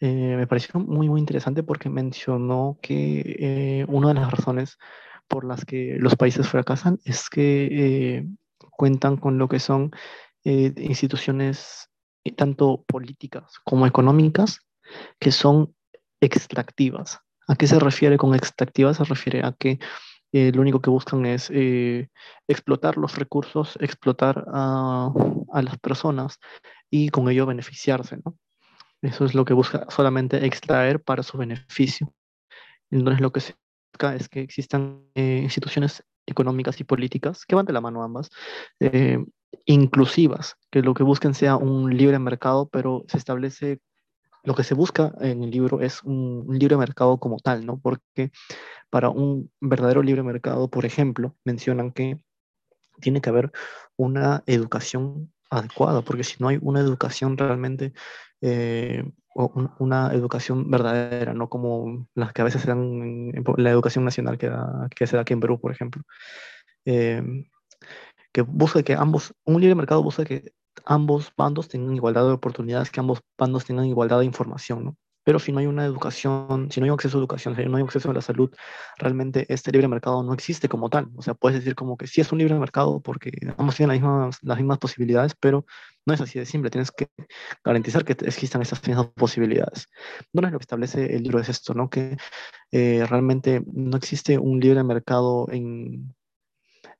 Eh, 0.00 0.34
me 0.36 0.46
pareció 0.46 0.78
muy, 0.78 1.08
muy 1.08 1.18
interesante 1.18 1.62
porque 1.64 1.88
mencionó 1.88 2.78
que 2.80 3.84
una 3.88 4.08
de 4.08 4.14
las 4.14 4.30
razones 4.30 4.78
por 5.26 5.44
las 5.44 5.64
que 5.64 5.96
los 5.98 6.14
países 6.14 6.46
fracasan 6.46 7.00
es 7.04 7.28
que 7.28 8.24
cuentan 8.76 9.16
con 9.16 9.38
lo 9.38 9.48
que 9.48 9.58
son 9.58 9.90
eh, 10.44 10.72
instituciones 10.76 11.88
eh, 12.24 12.32
tanto 12.32 12.84
políticas 12.86 13.58
como 13.64 13.86
económicas 13.86 14.60
que 15.18 15.32
son 15.32 15.74
extractivas. 16.20 17.20
¿A 17.48 17.56
qué 17.56 17.66
se 17.66 17.78
refiere 17.78 18.16
con 18.16 18.34
extractivas? 18.34 18.96
Se 18.96 19.04
refiere 19.04 19.44
a 19.44 19.52
que 19.52 19.78
eh, 20.32 20.50
lo 20.52 20.62
único 20.62 20.80
que 20.80 20.90
buscan 20.90 21.26
es 21.26 21.50
explotar 22.48 22.96
los 22.96 23.16
recursos, 23.16 23.76
explotar 23.80 24.44
a, 24.52 25.12
a, 25.52 25.62
las 25.62 25.78
personas 25.78 26.38
y 26.90 27.08
con 27.10 27.28
ello 27.28 27.46
beneficiarse. 27.46 28.18
¿no? 28.24 28.36
Eso 29.02 29.24
es 29.24 29.34
lo 29.34 29.44
que 29.44 29.54
busca 29.54 29.86
solamente 29.90 30.44
extraer 30.44 31.02
para 31.02 31.22
su 31.22 31.38
beneficio. 31.38 32.12
Entonces 32.90 33.20
lo 33.20 33.32
que 33.32 33.40
se 33.40 33.54
busca 33.92 34.16
es 34.16 34.28
que 34.28 34.40
existan 34.40 35.04
instituciones 35.14 36.02
económicas 36.26 36.80
y 36.80 36.84
políticas 36.84 37.44
que 37.44 37.54
van 37.54 37.66
de 37.66 37.72
la 37.72 37.80
mano 37.80 38.02
ambas, 38.02 38.30
inclusivas, 39.66 40.56
que 40.70 40.82
lo 40.82 40.94
que 40.94 41.02
busquen 41.02 41.34
sea 41.34 41.56
un 41.56 41.96
libre 41.96 42.18
mercado, 42.18 42.68
pero 42.68 43.04
se 43.08 43.18
establece, 43.18 43.80
lo 44.44 44.54
que 44.54 44.64
se 44.64 44.74
busca 44.74 45.12
en 45.20 45.42
el 45.42 45.50
libro 45.50 45.80
es 45.80 46.02
un, 46.04 46.46
libre 46.50 46.76
mercado 46.76 47.18
como 47.18 47.38
tal, 47.38 47.66
¿no? 47.66 47.78
Porque 47.80 48.30
para 48.90 49.08
un 49.08 49.50
verdadero 49.60 50.02
libre 50.02 50.22
mercado, 50.22 50.68
por 50.68 50.84
ejemplo, 50.84 51.34
mencionan 51.44 51.92
que 51.92 52.18
tiene 53.00 53.20
que 53.20 53.30
haber 53.30 53.50
una 53.96 54.42
educación 54.46 55.32
adecuada, 55.50 56.02
porque 56.02 56.24
si 56.24 56.36
no 56.40 56.48
hay 56.48 56.58
una 56.60 56.80
educación 56.80 57.36
realmente, 57.38 57.92
eh, 58.40 59.04
o 59.34 59.52
una 59.78 60.12
educación 60.12 60.70
verdadera, 60.70 61.34
no 61.34 61.48
como 61.48 62.06
las 62.14 62.32
que 62.32 62.42
a 62.42 62.44
veces 62.44 62.62
se 62.62 62.68
dan 62.68 63.32
la 63.56 63.70
educación 63.70 64.04
nacional 64.04 64.38
que, 64.38 64.52
que 64.94 65.06
se 65.06 65.16
da 65.16 65.22
aquí 65.22 65.32
en 65.32 65.40
Perú, 65.40 65.58
por 65.60 65.72
ejemplo. 65.72 66.02
Eh, 66.84 67.22
que 68.32 68.42
busca 68.42 68.82
que 68.82 68.94
ambos, 68.94 69.34
un 69.44 69.60
libre 69.60 69.74
mercado 69.76 70.02
busca 70.02 70.24
que 70.24 70.52
ambos 70.84 71.32
bandos 71.36 71.68
tengan 71.68 71.94
igualdad 71.94 72.26
de 72.26 72.32
oportunidades, 72.32 72.90
que 72.90 73.00
ambos 73.00 73.20
bandos 73.38 73.64
tengan 73.64 73.86
igualdad 73.86 74.20
de 74.20 74.26
información, 74.26 74.84
¿no? 74.84 74.96
Pero 75.24 75.38
si 75.38 75.52
no 75.52 75.58
hay 75.60 75.66
una 75.66 75.86
educación, 75.86 76.70
si 76.70 76.80
no 76.80 76.84
hay 76.84 76.92
acceso 76.92 77.16
a 77.16 77.20
educación, 77.20 77.56
si 77.56 77.64
no 77.64 77.78
hay 77.78 77.82
acceso 77.82 78.10
a 78.10 78.14
la 78.14 78.20
salud, 78.20 78.54
realmente 78.98 79.46
este 79.48 79.72
libre 79.72 79.88
mercado 79.88 80.22
no 80.22 80.34
existe 80.34 80.68
como 80.68 80.90
tal. 80.90 81.08
O 81.16 81.22
sea, 81.22 81.32
puedes 81.32 81.58
decir 81.58 81.74
como 81.74 81.96
que 81.96 82.06
sí 82.06 82.20
es 82.20 82.30
un 82.30 82.38
libre 82.38 82.54
mercado 82.58 83.00
porque 83.00 83.32
ambos 83.56 83.74
tienen 83.76 83.96
las 83.96 84.02
mismas, 84.02 84.38
las 84.42 84.58
mismas 84.58 84.78
posibilidades, 84.78 85.34
pero 85.40 85.64
no 86.04 86.12
es 86.12 86.20
así 86.20 86.38
de 86.38 86.44
simple. 86.44 86.70
Tienes 86.70 86.90
que 86.90 87.08
garantizar 87.64 88.04
que 88.04 88.12
existan 88.26 88.60
esas 88.60 88.86
mismas 88.86 89.06
posibilidades. 89.14 89.88
No 90.34 90.46
es 90.46 90.52
lo 90.52 90.58
que 90.58 90.64
establece 90.64 91.16
el 91.16 91.22
libro 91.22 91.40
es 91.40 91.48
esto, 91.48 91.72
¿no? 91.72 91.88
Que 91.88 92.18
eh, 92.70 93.06
realmente 93.08 93.62
no 93.72 93.96
existe 93.96 94.38
un 94.38 94.60
libre 94.60 94.84
mercado 94.84 95.46
en, 95.50 96.14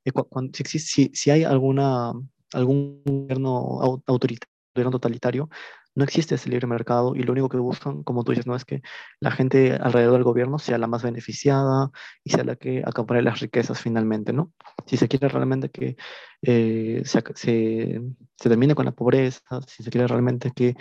eh, 0.05 0.13
si, 0.65 1.11
si, 1.15 1.31
hay 1.31 1.45
alguna, 1.45 2.13
algún 2.55 3.03
gobierno 3.05 4.01
autoritario, 4.07 4.49
totalitario, 4.91 5.49
no 5.95 6.05
existe 6.05 6.35
ese 6.35 6.51
libre 6.51 6.67
mercado 6.67 7.15
y 7.15 7.23
lo 7.23 7.33
único 7.33 7.49
que 7.49 7.57
buscan, 7.59 8.03
como 8.03 8.25
tú 8.25 8.33
dices, 8.33 8.47
no 8.47 8.57
es 8.57 8.65
que 8.65 8.83
la 9.21 9.31
gente 9.31 9.75
alrededor 9.75 10.15
del 10.15 10.25
gobierno 10.25 10.59
sea 10.59 10.79
la 10.79 10.89
más 10.89 11.03
beneficiada 11.03 11.91
y 12.25 12.31
sea 12.31 12.45
la 12.45 12.57
que 12.57 12.83
acapare 12.85 13.23
las 13.23 13.41
riquezas 13.41 13.81
finalmente, 13.81 14.33
¿no? 14.33 14.53
Si 14.87 14.97
se 14.97 15.09
quiere 15.09 15.29
realmente 15.29 15.71
que 15.71 15.97
eh, 16.43 17.03
se, 17.05 17.23
termine 18.37 18.75
con 18.75 18.85
la 18.87 18.93
pobreza, 18.93 19.61
si 19.67 19.83
se 19.83 19.91
quiere 19.91 20.09
realmente 20.09 20.51
que 20.55 20.75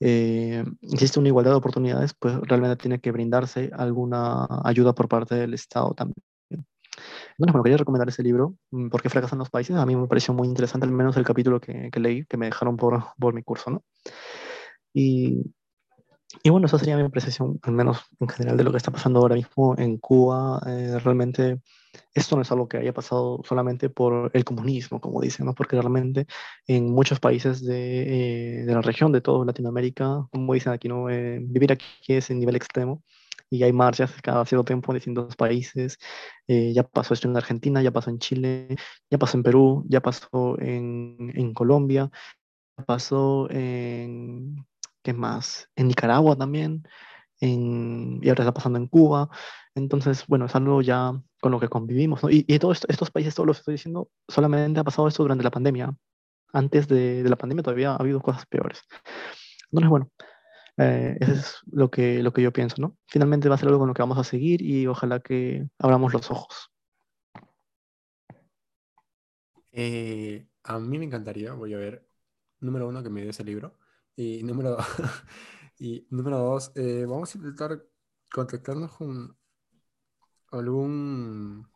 eh, 0.00 0.64
existe 0.82 1.18
una 1.18 1.28
igualdad 1.28 1.52
de 1.52 1.56
oportunidades, 1.58 2.14
pues 2.14 2.36
realmente 2.42 2.76
tiene 2.76 3.00
que 3.00 3.12
brindarse 3.12 3.70
alguna 3.74 4.46
ayuda 4.64 4.94
por 4.94 5.08
parte 5.08 5.34
del 5.34 5.54
Estado 5.54 5.94
también. 5.94 6.27
Bueno, 7.38 7.52
bueno, 7.52 7.62
quería 7.62 7.78
recomendar 7.78 8.08
ese 8.08 8.22
libro, 8.22 8.54
mm, 8.70 8.88
¿Por 8.88 9.02
qué 9.02 9.08
fracasan 9.08 9.38
los 9.38 9.50
países? 9.50 9.76
A 9.76 9.86
mí 9.86 9.96
me 9.96 10.06
pareció 10.06 10.34
muy 10.34 10.48
interesante, 10.48 10.86
al 10.86 10.92
menos 10.92 11.16
el 11.16 11.24
capítulo 11.24 11.60
que, 11.60 11.90
que 11.90 12.00
leí, 12.00 12.24
que 12.26 12.36
me 12.36 12.46
dejaron 12.46 12.76
por, 12.76 13.04
por 13.18 13.34
mi 13.34 13.42
curso, 13.42 13.70
¿no? 13.70 13.82
Y, 14.92 15.42
y 16.42 16.50
bueno, 16.50 16.66
esa 16.66 16.78
sería 16.78 16.96
mi 16.96 17.02
apreciación, 17.02 17.58
al 17.62 17.72
menos 17.72 18.04
en 18.20 18.28
general, 18.28 18.56
de 18.56 18.64
lo 18.64 18.70
que 18.70 18.76
está 18.76 18.90
pasando 18.90 19.20
ahora 19.20 19.34
mismo 19.34 19.74
en 19.78 19.96
Cuba. 19.98 20.60
Eh, 20.66 20.98
realmente 21.02 21.60
esto 22.14 22.36
no 22.36 22.42
es 22.42 22.52
algo 22.52 22.68
que 22.68 22.76
haya 22.76 22.92
pasado 22.92 23.40
solamente 23.44 23.88
por 23.88 24.30
el 24.34 24.44
comunismo, 24.44 25.00
como 25.00 25.20
dicen, 25.20 25.46
¿no? 25.46 25.54
porque 25.54 25.76
realmente 25.76 26.26
en 26.66 26.92
muchos 26.92 27.18
países 27.18 27.64
de, 27.64 28.60
eh, 28.60 28.64
de 28.64 28.74
la 28.74 28.82
región, 28.82 29.10
de 29.10 29.22
toda 29.22 29.46
Latinoamérica, 29.46 30.28
como 30.30 30.52
dicen 30.52 30.72
aquí, 30.72 30.88
¿no? 30.88 31.08
Eh, 31.08 31.38
vivir 31.40 31.72
aquí 31.72 31.86
es 32.08 32.30
en 32.30 32.38
nivel 32.40 32.56
extremo 32.56 33.02
y 33.50 33.62
hay 33.62 33.72
marchas 33.72 34.12
cada 34.22 34.44
cierto 34.44 34.64
tiempo 34.64 34.92
en 34.92 34.96
distintos 34.96 35.36
países. 35.36 35.98
ya 36.46 36.82
pasó 36.84 37.14
esto 37.14 37.28
en 37.28 37.36
Argentina, 37.36 37.82
ya 37.82 37.90
pasó 37.90 38.10
en 38.10 38.18
Chile, 38.18 38.76
ya 39.10 39.18
pasó 39.18 39.36
en 39.36 39.42
Perú, 39.42 39.84
ya 39.88 40.00
pasó 40.00 40.58
en, 40.60 41.32
en 41.34 41.54
Colombia, 41.54 42.10
ya 42.78 42.84
pasó 42.84 43.48
en, 43.50 44.66
¿qué 45.02 45.12
más? 45.12 45.68
En 45.76 45.88
Nicaragua 45.88 46.36
también, 46.36 46.86
en, 47.40 48.20
y 48.22 48.28
ahora 48.28 48.44
está 48.44 48.54
pasando 48.54 48.78
en 48.78 48.86
Cuba. 48.88 49.28
Entonces, 49.74 50.24
bueno, 50.26 50.46
es 50.46 50.54
algo 50.56 50.82
ya 50.82 51.12
con 51.40 51.52
lo 51.52 51.60
que 51.60 51.68
convivimos, 51.68 52.22
¿no? 52.22 52.30
Y, 52.30 52.44
y 52.48 52.58
todos 52.58 52.80
estos 52.88 53.10
países, 53.10 53.34
todos 53.34 53.46
los 53.46 53.58
estoy 53.58 53.74
diciendo, 53.74 54.10
solamente 54.28 54.80
ha 54.80 54.84
pasado 54.84 55.08
esto 55.08 55.22
durante 55.22 55.44
la 55.44 55.50
pandemia. 55.50 55.94
Antes 56.52 56.88
de, 56.88 57.22
de 57.22 57.28
la 57.28 57.36
pandemia 57.36 57.62
todavía 57.62 57.92
ha 57.92 57.96
habido 57.96 58.20
cosas 58.20 58.46
peores. 58.46 58.82
Entonces, 59.70 59.90
bueno, 59.90 60.10
eh, 60.78 61.16
eso 61.20 61.32
es 61.32 61.56
lo 61.70 61.90
que, 61.90 62.22
lo 62.22 62.32
que 62.32 62.42
yo 62.42 62.52
pienso, 62.52 62.76
¿no? 62.80 62.96
Finalmente 63.06 63.48
va 63.48 63.56
a 63.56 63.58
ser 63.58 63.68
algo 63.68 63.80
con 63.80 63.88
lo 63.88 63.94
que 63.94 64.02
vamos 64.02 64.18
a 64.18 64.24
seguir 64.24 64.62
y 64.62 64.86
ojalá 64.86 65.20
que 65.20 65.68
abramos 65.78 66.12
los 66.12 66.30
ojos. 66.30 66.70
Eh, 69.72 70.48
a 70.64 70.78
mí 70.78 70.98
me 70.98 71.04
encantaría, 71.04 71.52
voy 71.52 71.74
a 71.74 71.78
ver, 71.78 72.08
número 72.60 72.88
uno, 72.88 73.02
que 73.02 73.10
me 73.10 73.22
dé 73.22 73.30
ese 73.30 73.44
libro. 73.44 73.78
Y 74.16 74.42
número, 74.42 74.76
y 75.78 76.06
número 76.10 76.38
dos, 76.38 76.72
eh, 76.74 77.04
vamos 77.08 77.34
a 77.34 77.38
intentar 77.38 77.84
contactarnos 78.30 78.92
con 78.92 79.36
algún 80.50 81.68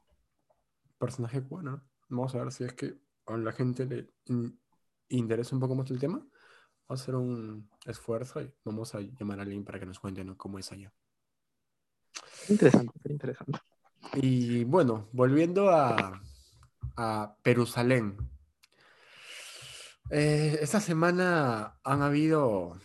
personaje 0.98 1.40
bueno. 1.40 1.82
Vamos 2.08 2.34
a 2.34 2.38
ver 2.38 2.52
si 2.52 2.64
es 2.64 2.74
que 2.74 2.98
a 3.26 3.36
la 3.36 3.52
gente 3.52 3.86
le 3.86 4.12
interesa 5.08 5.56
un 5.56 5.60
poco 5.60 5.74
más 5.74 5.90
el 5.90 5.98
tema. 5.98 6.24
A 6.88 6.94
hacer 6.94 7.14
un 7.14 7.68
esfuerzo 7.86 8.42
y 8.42 8.52
vamos 8.64 8.94
a 8.94 9.00
llamar 9.00 9.38
a 9.38 9.42
alguien 9.42 9.64
para 9.64 9.78
que 9.78 9.86
nos 9.86 9.98
cuente 9.98 10.24
cómo 10.36 10.58
es 10.58 10.70
allá. 10.72 10.92
Interesante, 12.48 12.92
interesante. 13.10 13.58
Y 14.14 14.64
bueno, 14.64 15.08
volviendo 15.12 15.70
a, 15.70 16.20
a 16.96 17.36
Perusalén. 17.42 18.16
Eh, 20.10 20.58
esta 20.60 20.80
semana 20.80 21.78
han 21.82 22.02
habido, 22.02 22.76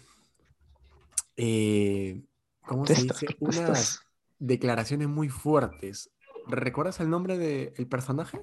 eh, 1.36 2.24
¿cómo 2.66 2.86
se 2.86 3.04
dice? 3.04 3.28
Unas 3.40 4.02
declaraciones 4.40 5.10
muy 5.10 5.28
fuertes. 5.28 6.12
¿Recuerdas 6.48 7.02
el 7.02 7.10
nombre 7.10 7.38
del 7.38 7.88
personaje? 7.88 8.40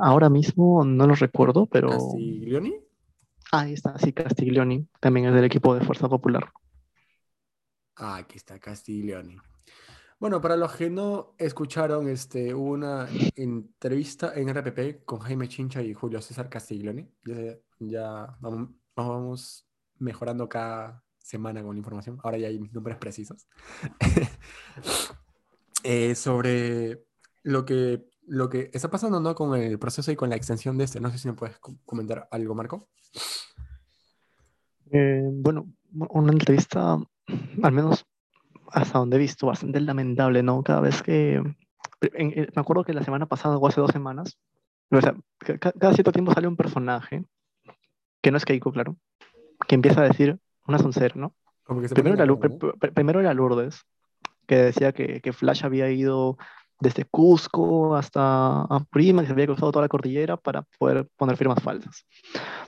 Ahora 0.00 0.28
mismo 0.28 0.84
no 0.84 1.06
lo 1.06 1.14
recuerdo, 1.14 1.64
pero... 1.64 1.88
¿Castiglioni? 1.88 2.87
Ah, 3.50 3.60
ahí 3.60 3.72
está, 3.72 3.98
sí, 3.98 4.12
Castiglioni. 4.12 4.88
También 5.00 5.26
es 5.26 5.34
del 5.34 5.44
equipo 5.44 5.74
de 5.74 5.84
Fuerza 5.84 6.08
Popular. 6.08 6.52
Ah, 7.96 8.16
aquí 8.16 8.36
está, 8.36 8.58
Castiglioni. 8.58 9.36
Bueno, 10.20 10.40
para 10.40 10.56
los 10.56 10.72
que 10.74 10.90
no 10.90 11.34
escucharon, 11.38 12.08
este, 12.08 12.52
una 12.52 13.08
entrevista 13.36 14.32
en 14.34 14.48
RPP 14.48 15.04
con 15.04 15.20
Jaime 15.20 15.48
Chincha 15.48 15.80
y 15.80 15.94
Julio 15.94 16.20
César 16.20 16.48
Castiglioni. 16.48 17.08
Ya, 17.78 18.36
vamos, 18.96 19.66
mejorando 19.98 20.48
cada 20.48 21.04
semana 21.18 21.62
con 21.62 21.74
la 21.74 21.78
información. 21.78 22.18
Ahora 22.24 22.38
ya 22.38 22.48
hay 22.48 22.58
nombres 22.58 22.96
precisos. 22.98 23.46
Eh, 25.84 26.16
sobre 26.16 27.04
lo 27.44 27.64
que, 27.64 28.04
lo 28.28 28.48
que 28.48 28.70
está 28.72 28.90
pasando 28.90 29.20
¿no? 29.20 29.34
con 29.34 29.58
el 29.58 29.78
proceso 29.78 30.12
y 30.12 30.16
con 30.16 30.30
la 30.30 30.36
extensión 30.36 30.78
de 30.78 30.84
este. 30.84 31.00
No 31.00 31.10
sé 31.10 31.18
si 31.18 31.28
me 31.28 31.34
puedes 31.34 31.58
comentar 31.84 32.28
algo, 32.30 32.54
Marco. 32.54 32.88
Eh, 34.90 35.22
bueno, 35.24 35.66
una 35.92 36.32
entrevista, 36.32 36.98
al 37.62 37.72
menos 37.72 38.06
hasta 38.70 38.98
donde 38.98 39.16
he 39.16 39.20
visto, 39.20 39.46
bastante 39.46 39.80
lamentable, 39.80 40.42
¿no? 40.42 40.62
Cada 40.62 40.80
vez 40.80 41.02
que... 41.02 41.42
me 42.00 42.46
acuerdo 42.54 42.84
que 42.84 42.92
la 42.92 43.02
semana 43.02 43.26
pasada 43.26 43.56
o 43.56 43.66
hace 43.66 43.80
dos 43.80 43.90
semanas, 43.90 44.38
o 44.90 45.00
sea, 45.00 45.14
cada 45.38 45.94
cierto 45.94 46.12
tiempo 46.12 46.32
sale 46.32 46.48
un 46.48 46.56
personaje, 46.56 47.24
que 48.20 48.30
no 48.30 48.36
es 48.36 48.44
Keiko, 48.44 48.72
claro, 48.72 48.96
que 49.66 49.74
empieza 49.74 50.02
a 50.02 50.08
decir 50.08 50.38
una 50.66 50.78
soncera, 50.78 51.14
¿no? 51.16 51.34
Primero 51.66 52.14
era, 52.14 52.92
primero 52.94 53.20
era, 53.20 53.34
Lourdes, 53.34 53.84
que 54.46 54.56
decía 54.56 54.92
que, 54.92 55.20
que, 55.20 55.32
Flash 55.34 55.64
había 55.64 55.90
ido 55.90 56.38
desde 56.80 57.04
Cusco 57.04 57.96
hasta 57.96 58.66
Prima, 58.90 59.22
y 59.22 59.26
se 59.26 59.32
había 59.32 59.46
cruzado 59.46 59.72
toda 59.72 59.84
la 59.84 59.88
cordillera 59.88 60.36
para 60.36 60.62
poder 60.78 61.08
poner 61.16 61.36
firmas 61.36 61.62
falsas. 61.62 62.06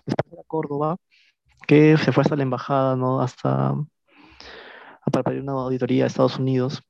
Después 0.04 0.32
era 0.32 0.42
Córdoba, 0.46 0.96
que 1.66 1.96
se 1.96 2.12
fue 2.12 2.22
hasta 2.22 2.36
la 2.36 2.42
embajada, 2.42 2.96
¿no? 2.96 3.20
Hasta 3.20 3.74
para 5.10 5.24
pedir 5.24 5.42
una 5.42 5.52
auditoría 5.52 6.04
a 6.04 6.06
Estados 6.06 6.38
Unidos. 6.38 6.82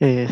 Eh, 0.00 0.28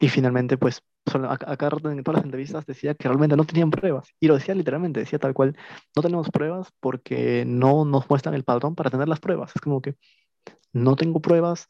y 0.00 0.08
finalmente, 0.08 0.56
pues, 0.56 0.82
acá 1.28 1.68
en 1.84 2.02
todas 2.02 2.18
las 2.18 2.24
entrevistas 2.24 2.66
decía 2.66 2.94
que 2.94 3.08
realmente 3.08 3.36
no 3.36 3.44
tenían 3.44 3.70
pruebas. 3.70 4.08
Y 4.20 4.28
lo 4.28 4.34
decía 4.34 4.54
literalmente, 4.54 5.00
decía 5.00 5.18
tal 5.18 5.34
cual, 5.34 5.56
no 5.96 6.02
tenemos 6.02 6.30
pruebas 6.30 6.68
porque 6.80 7.44
no 7.46 7.84
nos 7.84 8.08
muestran 8.08 8.34
el 8.34 8.44
padrón 8.44 8.74
para 8.74 8.90
tener 8.90 9.08
las 9.08 9.20
pruebas. 9.20 9.52
Es 9.54 9.60
como 9.60 9.80
que 9.80 9.96
no 10.72 10.96
tengo 10.96 11.20
pruebas 11.20 11.68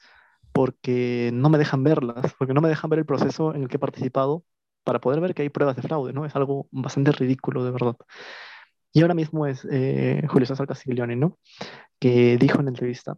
porque 0.58 1.30
no 1.32 1.50
me 1.50 1.58
dejan 1.58 1.84
verlas, 1.84 2.34
porque 2.36 2.52
no 2.52 2.60
me 2.60 2.68
dejan 2.68 2.90
ver 2.90 2.98
el 2.98 3.06
proceso 3.06 3.54
en 3.54 3.62
el 3.62 3.68
que 3.68 3.76
he 3.76 3.78
participado 3.78 4.42
para 4.82 5.00
poder 5.00 5.20
ver 5.20 5.32
que 5.32 5.42
hay 5.42 5.50
pruebas 5.50 5.76
de 5.76 5.82
fraude, 5.82 6.12
¿no? 6.12 6.26
Es 6.26 6.34
algo 6.34 6.66
bastante 6.72 7.12
ridículo, 7.12 7.64
de 7.64 7.70
verdad. 7.70 7.94
Y 8.92 9.02
ahora 9.02 9.14
mismo 9.14 9.46
es 9.46 9.64
eh, 9.70 10.20
Julio 10.28 10.46
César 10.46 10.66
Castiglione, 10.66 11.14
¿no? 11.14 11.38
Que 12.00 12.38
dijo 12.38 12.58
en 12.58 12.64
la 12.64 12.70
entrevista 12.70 13.16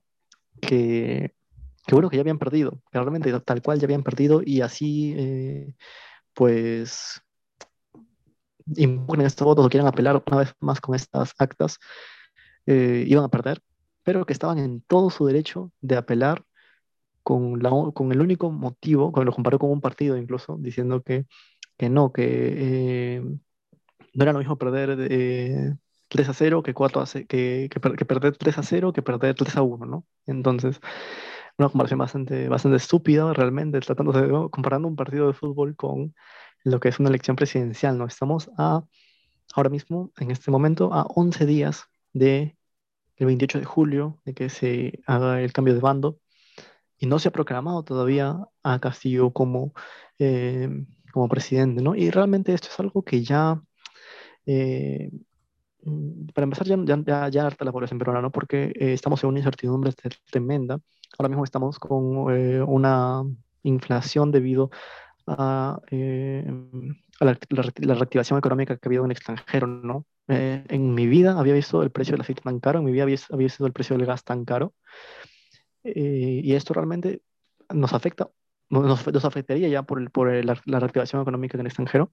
que, 0.61 1.33
bueno, 1.91 2.11
que 2.11 2.19
ya 2.19 2.21
habían 2.21 2.39
perdido, 2.39 2.73
que 2.93 2.99
realmente 2.99 3.33
tal 3.41 3.63
cual 3.63 3.79
ya 3.79 3.87
habían 3.87 4.03
perdido 4.03 4.43
y 4.45 4.61
así, 4.61 5.15
eh, 5.17 5.75
pues, 6.35 7.23
impugnen 8.77 9.27
estos 9.27 9.47
votos 9.47 9.65
o 9.65 9.71
quieren 9.71 9.89
apelar 9.89 10.23
una 10.27 10.41
vez 10.41 10.53
más 10.61 10.79
con 10.83 10.95
estas 10.95 11.33
actas, 11.39 11.79
eh, 12.67 13.03
iban 13.09 13.25
a 13.25 13.31
perder, 13.31 13.63
pero 14.03 14.27
que 14.27 14.35
estaban 14.35 14.59
en 14.59 14.83
todo 14.83 15.09
su 15.09 15.25
derecho 15.25 15.73
de 15.81 15.97
apelar 15.97 16.45
con, 17.31 17.63
la, 17.63 17.71
con 17.95 18.11
el 18.11 18.21
único 18.21 18.51
motivo, 18.51 19.13
cuando 19.13 19.31
lo 19.31 19.35
comparó 19.35 19.59
con 19.61 19.71
un 19.71 19.81
partido 19.81 20.17
incluso, 20.17 20.57
diciendo 20.59 21.03
que, 21.03 21.27
que 21.79 21.89
no, 21.89 22.13
que 22.13 22.25
eh, 22.27 23.23
no 24.15 24.23
era 24.23 24.33
lo 24.33 24.41
mismo 24.41 24.59
perder 24.59 25.79
3 26.09 26.29
a 26.29 26.35
0 26.35 26.63
que, 26.65 26.75
4 26.75 27.01
a 27.01 27.05
que, 27.07 27.25
que, 27.27 27.69
que, 27.71 28.05
perder 28.05 28.37
3 28.37 28.59
a 28.59 28.63
0 28.65 28.93
que 28.93 29.03
perder 29.03 29.37
3 29.37 29.57
a 29.57 29.63
1, 29.63 29.87
¿no? 29.87 30.05
Entonces, 30.27 30.81
una 31.57 31.69
comparación 31.69 31.99
bastante, 32.01 32.49
bastante 32.49 32.79
estúpida 32.79 33.33
realmente, 33.33 33.79
tratando 33.81 34.13
de, 34.13 34.51
comparando 34.51 34.89
un 34.89 34.97
partido 34.97 35.29
de 35.29 35.35
fútbol 35.35 35.77
con 35.77 36.15
lo 36.65 36.81
que 36.81 36.89
es 36.89 36.99
una 36.99 37.11
elección 37.11 37.37
presidencial, 37.37 37.97
¿no? 37.97 38.07
Estamos 38.07 38.51
a, 38.59 38.83
ahora 39.55 39.71
mismo, 39.71 40.11
en 40.19 40.33
este 40.33 40.51
momento, 40.51 40.93
a 40.93 41.05
11 41.15 41.47
días 41.47 41.85
de 42.13 42.57
el 43.17 43.27
28 43.27 43.61
de 43.61 43.65
julio, 43.67 44.21
de 44.25 44.35
que 44.35 44.49
se 44.49 45.01
haga 45.07 45.41
el 45.43 45.53
cambio 45.53 45.75
de 45.75 45.81
bando, 45.81 46.19
y 47.01 47.07
no 47.07 47.19
se 47.19 47.29
ha 47.29 47.33
proclamado 47.33 47.83
todavía 47.85 48.39
a 48.63 48.81
Castillo 48.81 49.33
como, 49.33 49.75
eh, 50.19 50.69
como 51.13 51.29
presidente, 51.29 51.83
¿no? 51.83 51.97
Y 51.97 52.11
realmente 52.11 52.55
esto 52.55 52.69
es 52.71 52.79
algo 52.81 53.03
que 53.05 53.25
ya 53.25 53.61
eh, 54.47 55.11
Mm, 55.83 56.27
para 56.35 56.45
empezar, 56.45 56.67
ya, 56.67 56.77
ya, 57.07 57.29
ya 57.29 57.47
harta 57.47 57.65
la 57.65 57.73
población 57.73 57.99
peruana, 57.99 58.21
¿no? 58.21 58.31
Porque 58.31 58.73
eh, 58.75 58.93
estamos 58.93 59.23
en 59.23 59.31
una 59.31 59.39
incertidumbre 59.39 59.93
tremenda. 60.31 60.81
Ahora 61.19 61.29
mismo 61.29 61.45
estamos 61.45 61.79
con 61.79 62.35
eh, 62.35 62.63
una 62.63 63.23
inflación 63.63 64.31
debido 64.31 64.71
a, 65.27 65.81
eh, 65.91 66.45
a 67.21 67.25
la, 67.25 67.39
la, 67.51 67.95
reactivación 67.95 68.39
económica 68.39 68.77
que 68.77 68.89
ha 68.89 68.91
habido 68.91 69.05
en 69.05 69.11
el 69.11 69.17
extranjero, 69.17 69.67
¿no? 69.67 70.07
Eh, 70.29 70.65
en 70.69 70.95
mi 70.95 71.07
vida 71.07 71.39
había 71.39 71.55
visto 71.55 71.83
el 71.83 71.91
precio 71.91 72.13
del 72.13 72.23
aceite 72.23 72.43
tan 72.43 72.61
caro, 72.61 72.79
en 72.79 72.85
mi 72.85 72.93
vida 72.93 73.03
había, 73.05 73.19
había 73.31 73.47
visto 73.47 73.67
el 73.67 73.73
precio 73.73 73.97
del 73.97 74.07
gas 74.07 74.25
tan 74.25 74.45
caro. 74.45 74.75
Eh, 75.85 76.41
y 76.45 76.55
esto 76.55 76.75
realmente 76.75 77.23
nos 77.73 77.93
afecta, 77.93 78.31
nos, 78.69 79.07
nos 79.07 79.25
afectaría 79.25 79.69
ya 79.69 79.83
por, 79.83 80.01
el, 80.01 80.11
por 80.11 80.33
la, 80.33 80.61
la, 80.65 80.81
reactivación 80.81 81.23
económica 81.23 81.57
en 81.57 81.61
el 81.61 81.67
extranjero, 81.67 82.13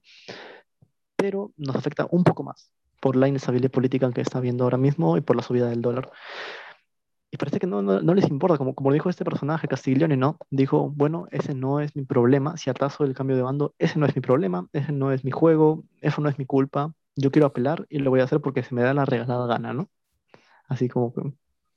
pero 1.16 1.52
nos 1.56 1.76
afecta 1.76 2.06
un 2.10 2.24
poco 2.24 2.42
más 2.42 2.72
por 3.00 3.16
la 3.16 3.28
inestabilidad 3.28 3.70
política 3.70 4.10
que 4.12 4.20
está 4.20 4.38
habiendo 4.38 4.64
ahora 4.64 4.78
mismo 4.78 5.16
y 5.16 5.20
por 5.20 5.36
la 5.36 5.42
subida 5.42 5.68
del 5.68 5.82
dólar. 5.82 6.10
Y 7.30 7.36
parece 7.36 7.58
que 7.58 7.66
no, 7.66 7.82
no, 7.82 8.00
no, 8.00 8.14
les 8.14 8.28
importa, 8.28 8.56
como, 8.56 8.74
como 8.74 8.92
dijo 8.92 9.10
este 9.10 9.24
personaje, 9.24 9.68
Castiglione, 9.68 10.16
¿no? 10.16 10.38
Dijo, 10.50 10.90
bueno, 10.90 11.26
ese 11.30 11.54
no 11.54 11.80
es 11.80 11.94
mi 11.94 12.04
problema, 12.04 12.56
si 12.56 12.70
atraso 12.70 13.04
el 13.04 13.14
cambio 13.14 13.36
de 13.36 13.42
bando, 13.42 13.74
ese 13.78 13.98
no 13.98 14.06
es 14.06 14.16
mi 14.16 14.22
problema, 14.22 14.66
ese 14.72 14.92
no 14.92 15.12
es 15.12 15.24
mi 15.24 15.30
juego, 15.30 15.84
eso 16.00 16.22
no 16.22 16.30
es 16.30 16.38
mi 16.38 16.46
culpa, 16.46 16.94
yo 17.16 17.30
quiero 17.30 17.46
apelar 17.46 17.86
y 17.90 17.98
lo 17.98 18.10
voy 18.10 18.20
a 18.20 18.24
hacer 18.24 18.40
porque 18.40 18.62
se 18.62 18.74
me 18.74 18.82
da 18.82 18.94
la 18.94 19.04
regalada 19.04 19.46
gana, 19.46 19.74
¿no? 19.74 19.90
Así 20.68 20.88
como 20.88 21.12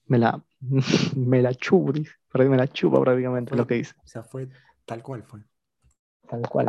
me 0.05 0.17
la, 0.17 0.43
me 1.15 1.41
la 1.41 1.53
chupo, 1.53 1.93
me 2.33 2.57
la 2.57 2.67
chupa 2.67 3.01
prácticamente 3.01 3.49
fue, 3.49 3.57
lo 3.57 3.67
que 3.67 3.75
dice. 3.75 3.93
O 4.03 4.07
sea, 4.07 4.23
fue 4.23 4.49
tal 4.85 5.01
cual 5.03 5.23
fue. 5.23 5.41
Tal 6.27 6.41
cual. 6.47 6.67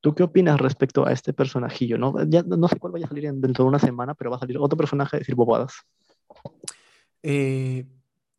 ¿Tú 0.00 0.14
qué 0.14 0.22
opinas 0.22 0.60
respecto 0.60 1.06
a 1.06 1.12
este 1.12 1.32
personajillo? 1.32 1.98
No, 1.98 2.14
ya, 2.24 2.42
no 2.42 2.68
sé 2.68 2.78
cuál 2.78 2.92
vaya 2.92 3.06
a 3.06 3.08
salir 3.08 3.32
dentro 3.32 3.64
de 3.64 3.68
una 3.68 3.78
semana, 3.78 4.14
pero 4.14 4.30
va 4.30 4.36
a 4.36 4.40
salir 4.40 4.56
otro 4.58 4.76
personaje 4.76 5.16
a 5.16 5.18
decir 5.18 5.34
bobadas. 5.34 5.74
Eh, 7.22 7.84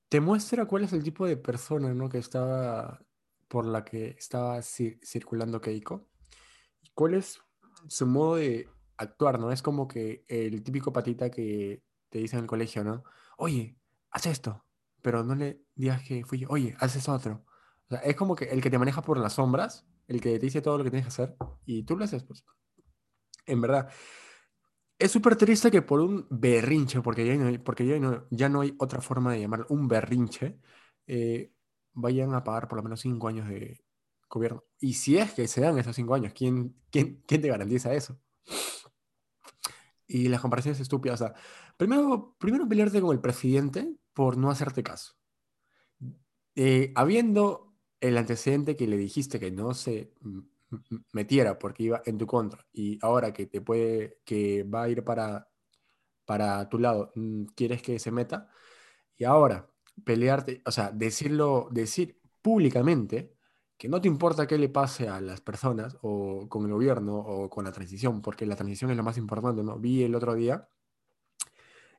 te 0.08 0.22
muestra 0.22 0.66
cuál 0.66 0.84
es 0.84 0.94
el 0.94 1.04
tipo 1.04 1.26
de 1.26 1.38
persona, 1.38 1.94
¿no? 1.94 2.08
Que 2.08 2.18
estaba 2.18 3.02
por 3.50 3.66
la 3.66 3.84
que 3.84 4.16
estaba 4.18 4.62
cir 4.62 5.00
circulando 5.04 5.60
Keiko. 5.60 6.08
¿Cuál 6.94 7.16
es 7.16 7.42
su 7.88 8.06
modo 8.06 8.36
de 8.36 8.70
actuar, 8.98 9.40
¿no? 9.40 9.52
Es 9.52 9.62
como 9.62 9.88
que 9.88 10.24
el 10.28 10.64
típico 10.64 10.94
patita 10.94 11.30
que 11.30 11.84
te 12.10 12.20
dice 12.20 12.38
en 12.38 12.44
el 12.44 12.48
colegio, 12.48 12.84
¿no? 12.84 13.04
Oye, 13.38 13.79
haz 14.12 14.26
esto, 14.26 14.66
pero 15.02 15.24
no 15.24 15.36
le 15.36 15.62
digas 15.76 16.02
que 16.04 16.24
fui 16.26 16.40
yo. 16.40 16.48
Oye, 16.50 16.76
haz 16.80 16.96
eso 16.96 17.14
otro. 17.14 17.46
Es 18.04 18.16
como 18.16 18.36
que 18.36 18.46
el 18.46 18.62
que 18.62 18.70
te 18.70 18.78
maneja 18.78 19.02
por 19.02 19.18
las 19.18 19.34
sombras, 19.34 19.88
el 20.08 20.22
que 20.22 20.40
te 20.40 20.46
dice 20.46 20.62
todo 20.62 20.78
lo 20.78 20.84
que 20.84 20.92
tienes 20.92 21.06
que 21.06 21.22
hacer 21.24 21.36
y 21.66 21.84
tú 21.84 21.98
lo 21.98 22.06
haces, 22.06 22.24
pues. 22.24 22.46
En 23.46 23.62
verdad, 23.62 23.90
es 25.00 25.12
súper 25.12 25.36
triste 25.38 25.72
que 25.72 25.82
por 25.82 26.02
un 26.02 26.28
berrinche, 26.30 27.02
porque 27.02 27.26
ya 27.26 27.36
no, 27.36 27.64
porque 27.64 27.86
ya 27.88 28.00
no, 28.00 28.28
ya 28.30 28.50
no 28.50 28.62
hay 28.62 28.76
otra 28.80 29.02
forma 29.02 29.34
de 29.34 29.42
llamarlo, 29.42 29.66
un 29.70 29.88
berrinche, 29.88 30.60
eh, 31.08 31.54
vayan 31.94 32.34
a 32.34 32.44
pagar 32.44 32.68
por 32.68 32.78
lo 32.78 32.84
menos 32.84 33.00
cinco 33.02 33.28
años 33.28 33.48
de 33.50 33.84
gobierno. 34.30 34.64
Y 34.80 34.94
si 34.94 35.18
es 35.18 35.34
que 35.34 35.48
se 35.48 35.62
dan 35.62 35.78
esos 35.80 35.96
cinco 35.96 36.16
años, 36.16 36.34
¿quién, 36.34 36.76
quién, 36.92 37.24
quién 37.26 37.42
te 37.42 37.48
garantiza 37.48 37.94
eso? 37.94 38.20
Y 40.10 40.28
las 40.28 40.42
comparaciones 40.42 40.80
estúpidas. 40.82 41.22
O 41.22 41.26
sea, 41.28 41.36
primero, 41.78 42.36
primero 42.40 42.68
pelearte 42.68 43.00
con 43.00 43.12
el 43.16 43.22
presidente 43.22 43.96
por 44.14 44.38
no 44.38 44.50
hacerte 44.50 44.84
caso. 44.84 45.14
Eh, 46.56 46.92
habiendo 46.96 47.76
el 48.02 48.18
antecedente 48.18 48.76
que 48.76 48.88
le 48.88 48.98
dijiste 48.98 49.40
que 49.40 49.52
no 49.52 49.74
se 49.74 50.14
metiera 51.14 51.58
porque 51.60 51.84
iba 51.84 52.02
en 52.06 52.18
tu 52.18 52.28
contra 52.28 52.66
y 52.74 52.98
ahora 53.02 53.32
que 53.34 53.46
te 53.46 53.62
puede, 53.62 54.20
que 54.26 54.64
va 54.64 54.84
a 54.84 54.90
ir 54.90 55.04
para, 55.04 55.48
para 56.26 56.68
tu 56.70 56.80
lado, 56.80 57.12
mm, 57.16 57.46
quieres 57.56 57.82
que 57.82 58.00
se 58.00 58.12
meta 58.12 58.50
y 59.18 59.26
ahora 59.26 59.70
pelearte, 60.06 60.62
o 60.66 60.72
sea, 60.72 60.92
decirlo, 60.92 61.70
decir 61.72 62.20
públicamente 62.42 63.36
que 63.80 63.88
no 63.88 64.02
te 64.02 64.10
importa 64.10 64.46
qué 64.46 64.58
le 64.58 64.68
pase 64.68 65.08
a 65.08 65.22
las 65.22 65.40
personas 65.40 65.98
o 66.02 66.50
con 66.50 66.66
el 66.66 66.74
gobierno 66.74 67.18
o 67.18 67.50
con 67.50 67.64
la 67.64 67.72
transición, 67.72 68.22
porque 68.22 68.46
la 68.46 68.58
transición 68.58 68.92
es 68.92 68.98
lo 68.98 69.04
más 69.04 69.18
importante, 69.18 69.64
¿no? 69.64 69.80
Vi 69.80 70.04
el 70.04 70.16
otro 70.16 70.36
día 70.36 70.68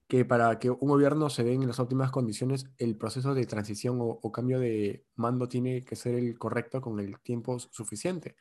que 0.06 0.26
para 0.26 0.58
que 0.58 0.68
un 0.70 0.88
gobierno 0.88 1.30
se 1.30 1.42
dé 1.42 1.54
en 1.54 1.66
las 1.66 1.80
óptimas 1.80 2.10
condiciones, 2.10 2.66
el 2.76 2.98
proceso 2.98 3.32
de 3.32 3.46
transición 3.46 3.98
o, 4.02 4.18
o, 4.22 4.32
cambio 4.32 4.60
de 4.60 5.06
mando 5.14 5.48
tiene 5.48 5.82
que 5.82 5.96
ser 5.96 6.16
el 6.16 6.36
correcto 6.38 6.82
con 6.82 7.00
el 7.00 7.18
tiempo 7.20 7.58
suficiente, 7.58 8.36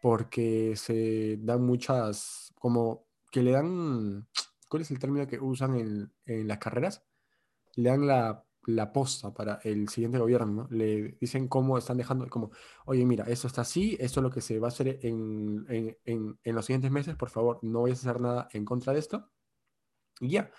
porque 0.00 0.74
se 0.76 1.36
dan 1.40 1.62
muchas, 1.62 2.52
como 2.58 3.06
que 3.30 3.42
le 3.42 3.52
dan, 3.52 4.26
¿cuál 4.68 4.82
es 4.82 4.90
el 4.90 4.98
término 4.98 5.26
que 5.28 5.38
usan 5.38 5.76
en, 5.76 6.12
en 6.26 6.48
las 6.48 6.58
carreras? 6.58 7.04
Le 7.76 7.90
dan 7.90 8.06
la, 8.08 8.44
la 8.66 8.92
posta 8.92 9.34
para 9.34 9.60
el 9.64 9.88
siguiente 9.88 10.18
gobierno, 10.18 10.64
¿no? 10.64 10.68
Le 10.70 11.16
dicen 11.20 11.48
cómo 11.48 11.78
están 11.78 11.96
dejando, 11.96 12.28
como, 12.28 12.50
oye, 12.86 13.04
mira, 13.04 13.24
esto 13.24 13.46
está 13.46 13.62
así, 13.62 13.96
esto 14.00 14.20
es 14.20 14.24
lo 14.24 14.30
que 14.30 14.40
se 14.40 14.58
va 14.58 14.68
a 14.68 14.70
hacer 14.70 15.00
en, 15.02 15.66
en, 15.68 16.38
en, 16.42 16.54
los 16.54 16.66
siguientes 16.66 16.90
meses, 16.90 17.16
por 17.16 17.30
favor, 17.30 17.58
no 17.62 17.82
vayas 17.82 18.06
a 18.06 18.10
hacer 18.10 18.20
nada 18.22 18.48
en 18.52 18.64
contra 18.64 18.92
de 18.92 19.00
esto. 19.00 19.30
Y 20.20 20.30
ya 20.30 20.50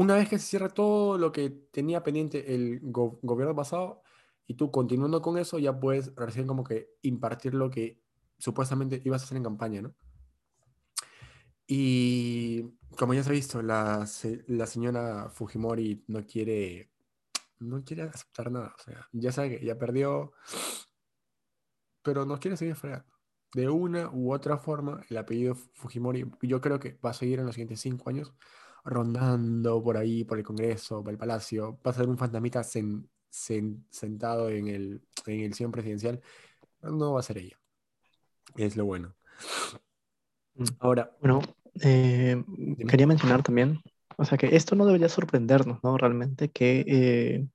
una 0.00 0.14
vez 0.14 0.30
que 0.30 0.38
se 0.38 0.46
cierra 0.46 0.70
todo 0.70 1.18
lo 1.18 1.30
que 1.30 1.50
tenía 1.50 2.02
pendiente 2.02 2.54
el 2.54 2.80
go 2.82 3.18
gobierno 3.22 3.54
pasado 3.54 4.02
y 4.46 4.54
tú 4.54 4.70
continuando 4.70 5.20
con 5.20 5.36
eso, 5.36 5.58
ya 5.58 5.78
puedes 5.78 6.14
recién 6.14 6.46
como 6.46 6.64
que 6.64 6.94
impartir 7.02 7.54
lo 7.54 7.70
que 7.70 8.02
supuestamente 8.38 9.02
ibas 9.04 9.20
a 9.20 9.24
hacer 9.26 9.36
en 9.36 9.44
campaña, 9.44 9.82
¿no? 9.82 9.94
Y 11.66 12.62
como 12.96 13.14
ya 13.14 13.22
se 13.22 13.28
ha 13.28 13.32
visto, 13.32 13.60
la, 13.62 14.08
la 14.46 14.66
señora 14.66 15.28
Fujimori 15.30 16.02
no 16.08 16.24
quiere, 16.26 16.90
no 17.60 17.84
quiere 17.84 18.02
aceptar 18.02 18.50
nada. 18.50 18.74
O 18.78 18.82
sea, 18.82 19.08
ya 19.12 19.32
sabe 19.32 19.58
que 19.58 19.64
ya 19.64 19.78
perdió, 19.78 20.32
pero 22.02 22.24
nos 22.24 22.40
quiere 22.40 22.56
seguir 22.56 22.74
fregando. 22.74 23.06
De 23.54 23.68
una 23.68 24.10
u 24.10 24.32
otra 24.32 24.58
forma, 24.58 25.02
el 25.08 25.16
apellido 25.16 25.54
Fujimori, 25.54 26.30
yo 26.42 26.60
creo 26.60 26.78
que 26.78 26.98
va 27.04 27.10
a 27.10 27.14
seguir 27.14 27.40
en 27.40 27.46
los 27.46 27.54
siguientes 27.54 27.80
cinco 27.80 28.08
años 28.10 28.32
rondando 28.84 29.82
por 29.82 29.96
ahí, 29.96 30.24
por 30.24 30.38
el 30.38 30.44
Congreso, 30.44 31.02
por 31.02 31.12
el 31.12 31.18
Palacio, 31.18 31.78
va 31.86 31.90
a 31.90 31.94
ser 31.94 32.08
un 32.08 32.16
fantasmita 32.16 32.62
sen, 32.64 33.08
sen, 33.28 33.84
sentado 33.90 34.48
en 34.50 34.68
el, 34.68 35.02
en 35.26 35.40
el 35.40 35.54
sillón 35.54 35.72
presidencial, 35.72 36.20
no 36.82 37.12
va 37.12 37.20
a 37.20 37.24
ser 37.24 37.38
ella. 37.38 37.58
Es 38.56 38.76
lo 38.76 38.84
bueno. 38.84 39.14
Ahora. 40.78 41.16
Bueno, 41.20 41.40
eh, 41.82 42.42
quería 42.88 43.06
mencionar 43.06 43.42
también, 43.42 43.80
o 44.20 44.24
sea, 44.26 44.36
que 44.36 44.54
esto 44.54 44.76
no 44.76 44.84
debería 44.84 45.08
sorprendernos, 45.08 45.82
¿no? 45.82 45.96
Realmente 45.96 46.50
que, 46.50 46.84
eh, 46.86 47.48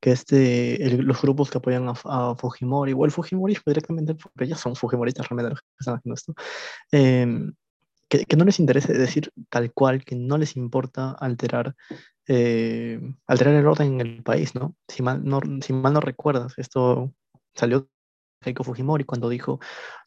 que 0.00 0.10
este, 0.10 0.90
los 1.00 1.22
grupos 1.22 1.48
que 1.48 1.58
apoyan 1.58 1.88
a, 1.88 2.34
Fujimori, 2.34 2.92
o 2.92 3.04
el 3.04 3.12
Fujimori 3.12 3.56
directamente, 3.64 4.16
porque 4.16 4.44
ellos 4.44 4.58
son 4.58 4.74
Fujimoristas 4.74 5.28
realmente 5.28 5.50
los 5.50 5.60
que 5.60 5.68
están 5.78 5.94
haciendo 5.94 6.14
esto, 6.14 6.34
eh, 6.90 7.52
que, 8.08 8.24
que, 8.24 8.36
no 8.36 8.44
les 8.44 8.58
interese 8.58 8.94
decir 8.94 9.32
tal 9.48 9.72
cual, 9.72 10.04
que 10.04 10.16
no 10.16 10.38
les 10.38 10.56
importa 10.56 11.12
alterar, 11.12 11.76
eh, 12.26 13.00
alterar 13.28 13.54
el 13.54 13.66
orden 13.66 14.00
en 14.00 14.06
el 14.06 14.22
país, 14.24 14.56
¿no? 14.56 14.74
Si 14.88 15.04
mal 15.04 15.24
no, 15.24 15.40
si 15.60 15.72
mal 15.72 15.92
no 15.92 16.00
recuerdas, 16.00 16.54
esto 16.56 17.12
salió 17.54 17.88
Keiko 18.40 18.64
Fujimori 18.64 19.04
cuando 19.04 19.28
dijo, 19.28 19.60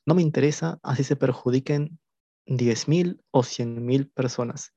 no 0.05 0.13
me 0.13 0.21
interesa 0.23 0.77
así 0.83 1.05
se 1.05 1.15
perjudiquen 1.15 1.99
10.000 2.47 3.21
o 3.31 3.43
100.000 3.43 4.11
personas. 4.13 4.73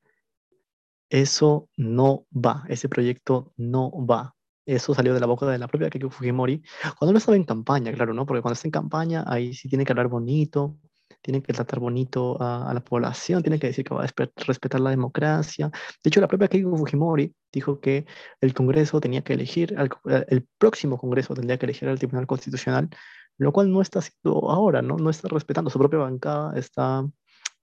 Eso 1.12 1.68
no 1.76 2.26
va, 2.32 2.64
ese 2.70 2.88
proyecto 2.88 3.52
no 3.58 3.90
va. 4.06 4.34
Eso 4.64 4.94
salió 4.94 5.12
de 5.12 5.20
la 5.20 5.26
boca 5.26 5.44
de 5.46 5.58
la 5.58 5.68
propia 5.68 5.90
Keiko 5.90 6.08
Fujimori 6.08 6.62
cuando 6.98 7.12
no 7.12 7.18
estaba 7.18 7.36
en 7.36 7.44
campaña, 7.44 7.92
claro, 7.92 8.14
¿no? 8.14 8.24
Porque 8.24 8.40
cuando 8.40 8.54
está 8.54 8.66
en 8.66 8.72
campaña, 8.72 9.22
ahí 9.26 9.52
sí 9.52 9.68
tiene 9.68 9.84
que 9.84 9.92
hablar 9.92 10.08
bonito, 10.08 10.78
tiene 11.20 11.42
que 11.42 11.52
tratar 11.52 11.80
bonito 11.80 12.40
a, 12.40 12.70
a, 12.70 12.72
la 12.72 12.80
población, 12.82 13.42
tiene 13.42 13.58
que 13.58 13.66
decir 13.66 13.84
que 13.84 13.94
va 13.94 14.04
a 14.04 14.08
respetar 14.46 14.80
la 14.80 14.88
democracia. 14.88 15.70
De 16.02 16.08
hecho, 16.08 16.22
la 16.22 16.28
propia 16.28 16.48
Keiko 16.48 16.78
Fujimori 16.78 17.34
dijo 17.52 17.78
que 17.78 18.06
el 18.40 18.54
Congreso 18.54 18.98
tenía 18.98 19.20
que 19.22 19.34
elegir, 19.34 19.74
al, 19.76 19.90
el 20.28 20.48
próximo 20.56 20.96
Congreso 20.96 21.34
tendría 21.34 21.58
que 21.58 21.66
elegir 21.66 21.90
al 21.90 21.98
Tribunal 21.98 22.26
Constitucional, 22.26 22.88
lo 23.36 23.52
cual 23.52 23.70
no 23.70 23.82
está 23.82 23.98
haciendo 23.98 24.50
ahora, 24.50 24.80
¿no? 24.80 24.96
No 24.96 25.10
está 25.10 25.28
respetando. 25.28 25.68
Su 25.68 25.78
propia 25.78 25.98
bancada 25.98 26.58
está 26.58 27.06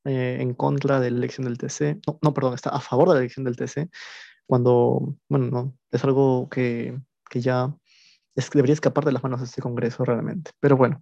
eh, 0.06 0.38
en 0.40 0.54
contra 0.54 1.00
de 1.00 1.12
la 1.12 1.18
elección 1.18 1.46
del 1.46 1.58
TC, 1.58 2.00
no, 2.08 2.20
no, 2.22 2.34
perdón, 2.34 2.54
está 2.54 2.70
a 2.70 2.80
favor 2.80 3.10
de 3.10 3.16
la 3.16 3.20
elección 3.22 3.44
del 3.46 3.56
TC, 3.56 3.90
cuando, 4.46 5.16
bueno, 5.30 5.48
no, 5.48 5.78
es 5.92 6.04
algo 6.04 6.50
que, 6.50 7.00
que 7.30 7.42
ya 7.42 7.74
debería 8.54 8.74
escapar 8.74 9.06
de 9.06 9.12
las 9.12 9.24
manos 9.24 9.42
de 9.42 9.46
este 9.46 9.62
Congreso 9.62 10.06
realmente. 10.06 10.52
Pero 10.60 10.78
bueno, 10.78 11.00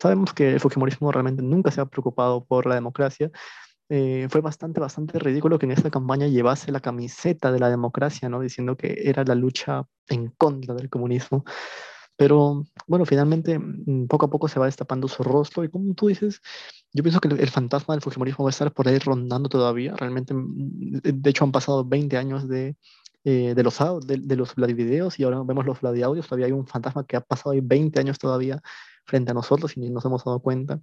sabemos 0.00 0.32
que 0.32 0.52
el 0.52 0.60
Fujimorismo 0.60 1.12
realmente 1.12 1.42
nunca 1.42 1.70
se 1.70 1.80
ha 1.80 1.86
preocupado 1.86 2.44
por 2.44 2.66
la 2.66 2.74
democracia. 2.74 3.30
Eh, 3.88 4.26
fue 4.30 4.40
bastante, 4.40 4.80
bastante 4.80 5.18
ridículo 5.18 5.58
que 5.58 5.66
en 5.66 5.72
esta 5.72 5.90
campaña 5.90 6.26
llevase 6.26 6.72
la 6.72 6.80
camiseta 6.80 7.52
de 7.52 7.58
la 7.58 7.68
democracia, 7.68 8.28
¿no? 8.28 8.40
Diciendo 8.40 8.76
que 8.76 8.96
era 9.04 9.24
la 9.24 9.34
lucha 9.34 9.84
en 10.08 10.28
contra 10.28 10.74
del 10.74 10.88
comunismo. 10.88 11.44
Pero 12.16 12.64
bueno, 12.86 13.04
finalmente 13.06 13.58
mm, 13.58 14.06
poco 14.06 14.26
a 14.26 14.30
poco 14.30 14.48
se 14.48 14.60
va 14.60 14.66
destapando 14.66 15.08
su 15.08 15.22
rostro 15.22 15.64
y 15.64 15.68
como 15.68 15.94
tú 15.94 16.08
dices, 16.08 16.40
yo 16.92 17.02
pienso 17.02 17.20
que 17.20 17.28
el, 17.28 17.40
el 17.40 17.48
fantasma 17.48 17.94
del 17.94 18.02
Fujimorismo 18.02 18.44
va 18.44 18.50
a 18.50 18.52
estar 18.52 18.72
por 18.72 18.88
ahí 18.88 18.98
rondando 18.98 19.48
todavía. 19.48 19.94
Realmente, 19.96 20.34
mm, 20.34 21.00
de 21.02 21.30
hecho, 21.30 21.44
han 21.44 21.52
pasado 21.52 21.84
20 21.84 22.16
años 22.16 22.48
de, 22.48 22.76
eh, 23.24 23.54
de 23.54 23.62
los 23.62 23.78
de, 24.06 24.16
de 24.18 24.36
los 24.36 24.54
Vladivideos 24.54 25.18
y 25.18 25.24
ahora 25.24 25.42
vemos 25.44 25.64
los 25.64 25.80
Vladiaudios, 25.80 26.26
todavía 26.26 26.46
hay 26.46 26.52
un 26.52 26.66
fantasma 26.66 27.06
que 27.06 27.16
ha 27.16 27.20
pasado 27.20 27.52
ahí 27.52 27.60
20 27.62 28.00
años 28.00 28.18
todavía 28.18 28.60
frente 29.04 29.30
a 29.30 29.34
nosotros 29.34 29.76
y 29.76 29.80
ni 29.80 29.90
nos 29.90 30.04
hemos 30.04 30.24
dado 30.24 30.40
cuenta. 30.40 30.80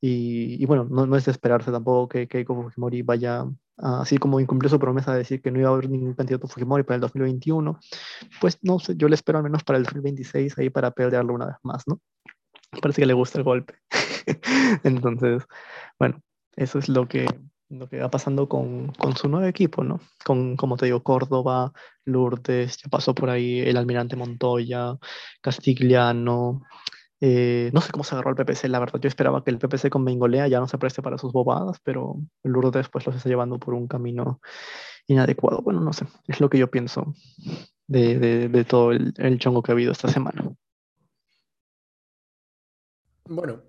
Y, 0.00 0.62
y 0.62 0.66
bueno, 0.66 0.84
no, 0.90 1.06
no, 1.06 1.16
es 1.16 1.24
de 1.24 1.32
esperarse 1.32 1.70
tampoco 1.70 2.08
que 2.08 2.28
Keiko 2.28 2.54
Fujimori 2.62 3.02
vaya 3.02 3.46
así 3.82 4.18
como 4.18 4.40
incumplió 4.40 4.70
su 4.70 4.78
promesa 4.78 5.12
de 5.12 5.18
decir 5.18 5.42
que 5.42 5.50
no 5.50 5.58
iba 5.58 5.68
a 5.68 5.72
haber 5.72 5.90
ningún 5.90 6.14
candidato 6.14 6.46
Fujimori 6.46 6.84
para 6.84 6.96
el 6.96 7.00
2021, 7.00 7.78
pues 8.40 8.58
no 8.62 8.78
sé, 8.78 8.94
yo 8.96 9.08
le 9.08 9.14
espero 9.14 9.38
al 9.38 9.44
menos 9.44 9.64
para 9.64 9.78
el 9.78 9.84
2026 9.84 10.58
ahí 10.58 10.70
para 10.70 10.92
pelearlo 10.92 11.34
una 11.34 11.46
vez 11.46 11.56
más, 11.62 11.82
¿no? 11.86 12.00
Parece 12.80 13.02
que 13.02 13.06
le 13.06 13.12
gusta 13.12 13.38
el 13.38 13.44
golpe. 13.44 13.74
Entonces, 14.84 15.42
bueno, 15.98 16.20
eso 16.56 16.78
es 16.78 16.88
lo 16.88 17.06
que, 17.06 17.26
lo 17.68 17.88
que 17.88 17.98
va 17.98 18.10
pasando 18.10 18.48
con, 18.48 18.92
con, 18.92 19.16
su 19.16 19.28
nuevo 19.28 19.46
equipo, 19.46 19.84
¿no? 19.84 20.00
Con, 20.24 20.56
como 20.56 20.76
te 20.76 20.86
digo, 20.86 21.02
Córdoba, 21.02 21.72
Lourdes, 22.04 22.78
ya 22.78 22.88
pasó 22.88 23.14
por 23.14 23.30
ahí 23.30 23.60
el 23.60 23.76
almirante 23.76 24.16
Montoya, 24.16 24.96
Castigliano, 25.40 26.62
eh, 27.24 27.70
no 27.72 27.80
sé 27.80 27.92
cómo 27.92 28.02
se 28.02 28.16
agarró 28.16 28.30
el 28.30 28.36
PPC, 28.36 28.64
la 28.64 28.80
verdad. 28.80 28.98
Yo 29.00 29.06
esperaba 29.06 29.44
que 29.44 29.52
el 29.52 29.58
PPC 29.60 29.90
con 29.90 30.04
Bengolea 30.04 30.48
ya 30.48 30.58
no 30.58 30.66
se 30.66 30.76
preste 30.76 31.02
para 31.02 31.18
sus 31.18 31.32
bobadas, 31.32 31.78
pero 31.84 32.16
Lourdes 32.42 32.72
después 32.72 33.06
los 33.06 33.14
está 33.14 33.28
llevando 33.28 33.60
por 33.60 33.74
un 33.74 33.86
camino 33.86 34.40
inadecuado. 35.06 35.62
Bueno, 35.62 35.80
no 35.80 35.92
sé, 35.92 36.04
es 36.26 36.40
lo 36.40 36.50
que 36.50 36.58
yo 36.58 36.68
pienso 36.68 37.14
de, 37.86 38.48
de, 38.48 38.64
todo 38.64 38.90
el, 38.90 39.38
chongo 39.38 39.62
que 39.62 39.70
ha 39.70 39.74
habido 39.74 39.92
esta 39.92 40.08
semana. 40.08 40.52
Bueno, 43.26 43.62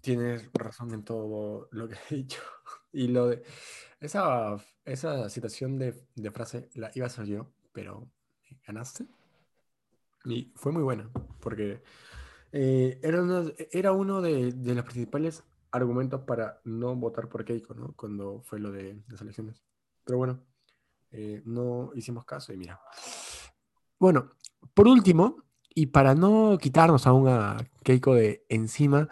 tienes 0.00 0.50
razón 0.52 0.92
en 0.92 1.04
todo 1.04 1.68
lo 1.70 1.88
que 1.88 1.96
he 2.10 2.14
dicho. 2.16 2.42
Y 2.90 3.08
lo 3.08 3.28
de 3.28 3.42
esa, 4.00 4.56
esa 4.84 5.28
situación 5.28 5.78
de, 5.78 5.94
de 6.16 6.30
frase 6.30 6.70
la 6.74 6.90
iba 6.94 7.04
a 7.04 7.08
hacer 7.08 7.26
yo, 7.26 7.52
pero 7.70 8.10
ganaste. 8.66 9.06
Y 10.24 10.50
fue 10.56 10.72
muy 10.72 10.82
buena, 10.82 11.10
porque 11.38 11.82
eh, 12.52 12.98
era, 13.02 13.22
uno, 13.22 13.44
era 13.72 13.92
uno 13.92 14.20
de, 14.20 14.52
de, 14.52 14.74
los 14.74 14.84
principales 14.84 15.44
argumentos 15.70 16.22
para 16.22 16.60
no 16.64 16.94
votar 16.96 17.28
por 17.28 17.44
Keiko, 17.44 17.74
¿no? 17.74 17.92
Cuando 17.94 18.40
fue 18.42 18.58
lo 18.58 18.72
de 18.72 19.02
las 19.08 19.20
elecciones. 19.20 19.62
Pero 20.04 20.18
bueno, 20.18 20.40
eh, 21.10 21.42
no 21.44 21.90
hicimos 21.94 22.24
caso 22.24 22.52
y 22.52 22.56
mira. 22.56 22.80
Bueno, 23.98 24.30
por 24.74 24.88
último, 24.88 25.44
y 25.74 25.86
para 25.86 26.14
no 26.14 26.58
quitarnos 26.60 27.06
aún 27.06 27.28
a 27.28 27.56
Keiko 27.82 28.14
de 28.14 28.44
encima, 28.48 29.08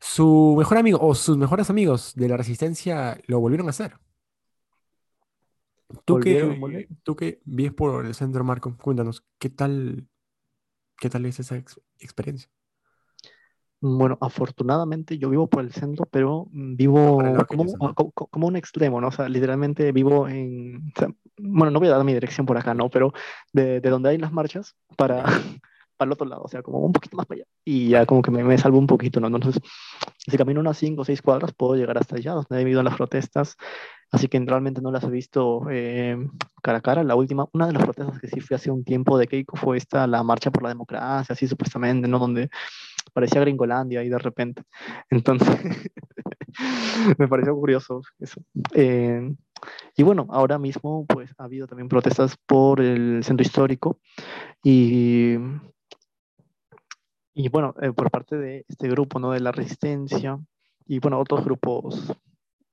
su 0.00 0.54
mejor 0.56 0.78
amigo 0.78 0.98
o 1.00 1.14
sus 1.14 1.36
mejores 1.36 1.70
amigos 1.70 2.14
de 2.14 2.28
la 2.28 2.36
resistencia 2.36 3.20
lo 3.26 3.40
volvieron 3.40 3.66
a 3.66 3.70
hacer. 3.70 3.98
Tú 6.04 6.18
que, 6.18 6.88
tú 7.04 7.14
que 7.14 7.40
vives 7.44 7.72
por 7.72 8.06
el 8.06 8.14
centro, 8.14 8.42
Marco, 8.42 8.76
cuéntanos, 8.76 9.24
¿qué 9.38 9.50
tal, 9.50 10.08
qué 10.98 11.08
tal 11.08 11.26
es 11.26 11.38
esa 11.38 11.56
ex 11.56 11.80
experiencia? 11.98 12.50
Bueno, 13.88 14.18
afortunadamente 14.20 15.16
yo 15.16 15.30
vivo 15.30 15.46
por 15.46 15.62
el 15.62 15.72
centro, 15.72 16.06
pero 16.10 16.48
vivo 16.50 17.22
como, 17.46 17.94
como, 17.94 18.12
como, 18.12 18.46
un 18.48 18.56
extremo, 18.56 19.00
¿no? 19.00 19.08
O 19.08 19.12
sea, 19.12 19.28
literalmente 19.28 19.92
vivo 19.92 20.28
en... 20.28 20.92
O 20.96 20.98
sea, 20.98 21.08
bueno, 21.38 21.70
no 21.70 21.78
voy 21.78 21.88
a 21.88 21.92
dar 21.92 22.04
mi 22.04 22.12
dirección 22.12 22.46
por 22.46 22.58
acá, 22.58 22.74
¿no? 22.74 22.90
Pero 22.90 23.12
de, 23.52 23.80
de 23.80 23.90
donde 23.90 24.10
hay 24.10 24.18
las 24.18 24.32
marchas 24.32 24.74
para, 24.96 25.24
para 25.96 26.08
el 26.08 26.12
otro 26.12 26.26
lado, 26.26 26.42
o 26.42 26.48
sea, 26.48 26.62
como 26.62 26.78
un 26.78 26.92
poquito 26.92 27.16
más 27.16 27.26
para 27.26 27.38
allá. 27.40 27.46
Y 27.64 27.90
ya 27.90 28.06
como 28.06 28.22
que 28.22 28.30
me, 28.30 28.44
me 28.44 28.58
salvo 28.58 28.78
un 28.78 28.86
poquito, 28.86 29.20
¿no? 29.20 29.26
Entonces, 29.28 29.60
si 30.18 30.36
camino 30.36 30.60
unas 30.60 30.78
5 30.78 31.02
o 31.02 31.04
6 31.04 31.22
cuadras, 31.22 31.52
puedo 31.54 31.76
llegar 31.76 31.98
hasta 31.98 32.16
allá, 32.16 32.32
donde 32.32 32.48
he 32.52 32.64
vivido 32.64 32.82
las 32.82 32.96
protestas. 32.96 33.56
Así 34.12 34.28
que 34.28 34.38
realmente 34.40 34.80
no 34.80 34.92
las 34.92 35.04
he 35.04 35.10
visto 35.10 35.62
eh, 35.70 36.16
cara 36.62 36.78
a 36.78 36.80
cara. 36.80 37.04
La 37.04 37.16
última, 37.16 37.48
una 37.52 37.66
de 37.66 37.72
las 37.72 37.84
protestas 37.84 38.20
que 38.20 38.28
sí 38.28 38.40
fui 38.40 38.54
hace 38.54 38.70
un 38.70 38.84
tiempo 38.84 39.18
de 39.18 39.26
Keiko 39.26 39.56
fue 39.56 39.76
esta, 39.76 40.06
la 40.06 40.22
marcha 40.22 40.50
por 40.50 40.62
la 40.62 40.68
democracia, 40.68 41.32
así 41.32 41.46
supuestamente, 41.48 42.06
¿no? 42.08 42.18
Donde 42.18 42.48
parecía 43.12 43.40
Gringolandia 43.40 44.04
y 44.04 44.08
de 44.08 44.18
repente. 44.18 44.62
Entonces, 45.10 45.48
me 47.18 47.28
pareció 47.28 47.54
curioso 47.54 48.00
eso. 48.18 48.40
Eh, 48.74 49.34
y 49.96 50.02
bueno, 50.02 50.26
ahora 50.30 50.58
mismo 50.58 51.06
pues 51.06 51.32
ha 51.38 51.44
habido 51.44 51.66
también 51.66 51.88
protestas 51.88 52.36
por 52.46 52.80
el 52.80 53.24
centro 53.24 53.44
histórico 53.44 53.98
y, 54.62 55.36
y 57.36 57.50
bueno, 57.50 57.74
eh, 57.82 57.92
por 57.92 58.10
parte 58.10 58.38
de 58.38 58.64
este 58.66 58.88
grupo, 58.88 59.18
¿no? 59.18 59.32
De 59.32 59.40
la 59.40 59.52
resistencia 59.52 60.38
y 60.86 61.00
bueno, 61.00 61.20
otros 61.20 61.44
grupos 61.44 62.10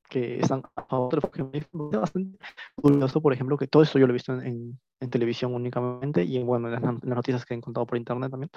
que 0.09 0.39
están 0.39 0.63
a 0.77 0.85
favor 0.85 1.19
de 1.33 1.67
bastante 1.99 2.37
curioso, 2.75 3.21
por 3.21 3.33
ejemplo, 3.33 3.57
que 3.57 3.67
todo 3.67 3.83
esto 3.83 3.99
yo 3.99 4.07
lo 4.07 4.13
he 4.13 4.15
visto 4.15 4.39
en, 4.39 4.79
en, 5.01 5.09
televisión 5.09 5.53
únicamente 5.53 6.23
y 6.23 6.41
bueno, 6.43 6.67
en 6.67 6.75
las, 6.75 6.83
en 6.83 6.93
las, 7.03 7.15
noticias 7.17 7.45
que 7.45 7.53
he 7.53 7.57
encontrado 7.57 7.85
por 7.85 7.97
internet 7.97 8.31
también, 8.31 8.51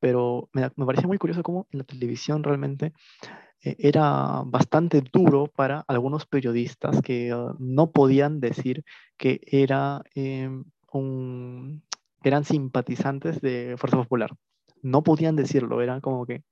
pero 0.00 0.48
me, 0.52 0.62
me 0.74 0.86
parecía 0.86 1.06
muy 1.06 1.18
curioso 1.18 1.44
cómo 1.44 1.68
en 1.70 1.78
la 1.78 1.84
televisión 1.84 2.42
realmente 2.42 2.92
eh, 3.62 3.76
era 3.78 4.42
bastante 4.44 5.02
duro 5.12 5.46
para 5.54 5.84
algunos 5.86 6.26
periodistas 6.26 7.00
que 7.00 7.32
uh, 7.32 7.54
no 7.60 7.92
podían 7.92 8.40
decir 8.40 8.84
que 9.16 9.40
era, 9.46 10.02
eh, 10.16 10.50
un, 10.92 11.84
eran 12.24 12.44
simpatizantes 12.44 13.40
de 13.40 13.76
Fuerza 13.78 13.98
Popular. 13.98 14.30
No 14.82 15.02
podían 15.02 15.36
decirlo, 15.36 15.80
eran 15.82 16.00
como 16.00 16.26
que 16.26 16.44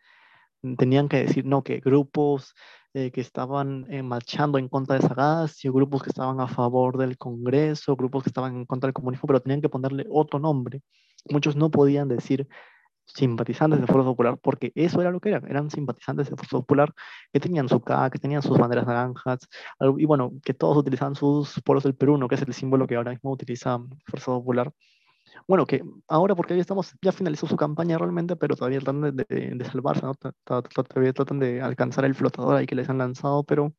tenían 0.78 1.08
que 1.08 1.18
decir, 1.18 1.44
no, 1.44 1.62
que 1.62 1.80
grupos 1.80 2.54
eh, 2.94 3.10
que 3.10 3.20
estaban 3.20 3.86
eh, 3.90 4.02
marchando 4.02 4.58
en 4.58 4.68
contra 4.68 4.96
de 4.96 5.02
Sagasti, 5.06 5.68
grupos 5.68 6.02
que 6.02 6.10
estaban 6.10 6.40
a 6.40 6.48
favor 6.48 6.96
del 6.98 7.18
Congreso, 7.18 7.94
grupos 7.96 8.22
que 8.24 8.30
estaban 8.30 8.56
en 8.56 8.64
contra 8.66 8.88
del 8.88 8.94
comunismo, 8.94 9.26
pero 9.26 9.40
tenían 9.40 9.60
que 9.60 9.68
ponerle 9.68 10.06
otro 10.10 10.38
nombre. 10.38 10.82
Muchos 11.28 11.56
no 11.56 11.70
podían 11.70 12.08
decir 12.08 12.48
simpatizantes 13.06 13.80
de 13.80 13.86
Fuerza 13.86 14.06
Popular, 14.08 14.38
porque 14.42 14.72
eso 14.74 15.00
era 15.00 15.10
lo 15.10 15.20
que 15.20 15.28
eran, 15.30 15.46
eran 15.48 15.70
simpatizantes 15.70 16.30
de 16.30 16.36
Fuerza 16.36 16.58
Popular 16.58 16.92
que 17.32 17.40
tenían 17.40 17.68
su 17.68 17.80
K, 17.80 18.10
que 18.10 18.18
tenían 18.18 18.42
sus 18.42 18.58
banderas 18.58 18.86
naranjas, 18.86 19.40
y 19.98 20.06
bueno, 20.06 20.32
que 20.44 20.54
todos 20.54 20.78
utilizaban 20.78 21.14
sus 21.14 21.60
polos 21.62 21.84
del 21.84 21.94
Perú, 21.94 22.18
¿no? 22.18 22.28
que 22.28 22.34
es 22.36 22.42
el 22.42 22.54
símbolo 22.54 22.86
que 22.86 22.96
ahora 22.96 23.12
mismo 23.12 23.30
utiliza 23.30 23.78
Fuerza 24.06 24.32
Popular. 24.32 24.72
Bueno, 25.46 25.66
que 25.66 25.82
ahora 26.08 26.34
porque 26.34 26.54
ya 26.54 26.60
estamos, 26.60 26.94
ya 27.00 27.12
finalizó 27.12 27.46
su 27.46 27.56
campaña 27.56 27.98
realmente, 27.98 28.36
pero 28.36 28.56
todavía 28.56 28.80
tratan 28.80 29.16
de, 29.16 29.24
de, 29.28 29.52
de 29.54 29.64
salvarse, 29.64 30.02
¿no? 30.02 30.14
Todavía 30.44 31.12
tratan 31.12 31.38
de 31.38 31.60
alcanzar 31.60 32.04
el 32.04 32.14
flotador 32.14 32.56
ahí 32.56 32.66
que 32.66 32.74
les 32.74 32.88
han 32.88 32.98
lanzado, 32.98 33.44
pero 33.44 33.72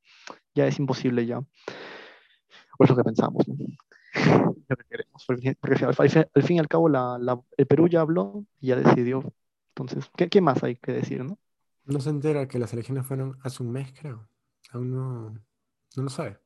ya 0.55 0.67
es 0.67 0.79
imposible 0.79 1.25
ya. 1.25 1.39
O 1.39 2.83
es 2.83 2.89
lo 2.89 2.95
que 2.95 3.03
pensamos, 3.03 3.47
¿no? 3.47 3.55
lo 4.67 4.75
que 4.75 4.83
queremos. 4.89 5.23
Porque, 5.25 5.55
porque 5.59 5.85
al, 5.85 5.95
al, 5.97 6.29
al, 6.33 6.43
fin 6.43 6.57
y 6.57 6.59
al 6.59 6.67
cabo 6.67 6.89
la, 6.89 7.17
la, 7.19 7.39
el 7.57 7.67
Perú 7.67 7.87
ya 7.87 8.01
habló 8.01 8.45
y 8.59 8.67
ya 8.67 8.75
decidió. 8.75 9.23
Entonces, 9.69 10.09
¿qué, 10.15 10.29
¿qué, 10.29 10.41
más 10.41 10.63
hay 10.63 10.75
que 10.75 10.91
decir, 10.91 11.23
no? 11.23 11.37
No 11.85 11.99
se 11.99 12.09
entera 12.09 12.47
que 12.47 12.59
las 12.59 12.73
elecciones 12.73 13.05
fueron 13.05 13.37
hace 13.43 13.63
un 13.63 13.71
mes, 13.71 13.93
creo. 13.99 14.27
Aún 14.71 14.91
no, 14.91 15.29
no 15.95 16.03
lo 16.03 16.09
sabe. 16.09 16.37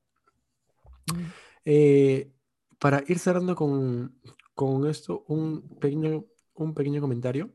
Mm. 1.07 1.25
Eh, 1.65 2.31
para 2.79 3.03
ir 3.07 3.19
cerrando 3.19 3.55
con, 3.55 4.19
con 4.61 4.87
esto, 4.87 5.25
un 5.27 5.61
pequeño, 5.79 6.23
un 6.53 6.73
pequeño 6.75 7.01
comentario. 7.01 7.49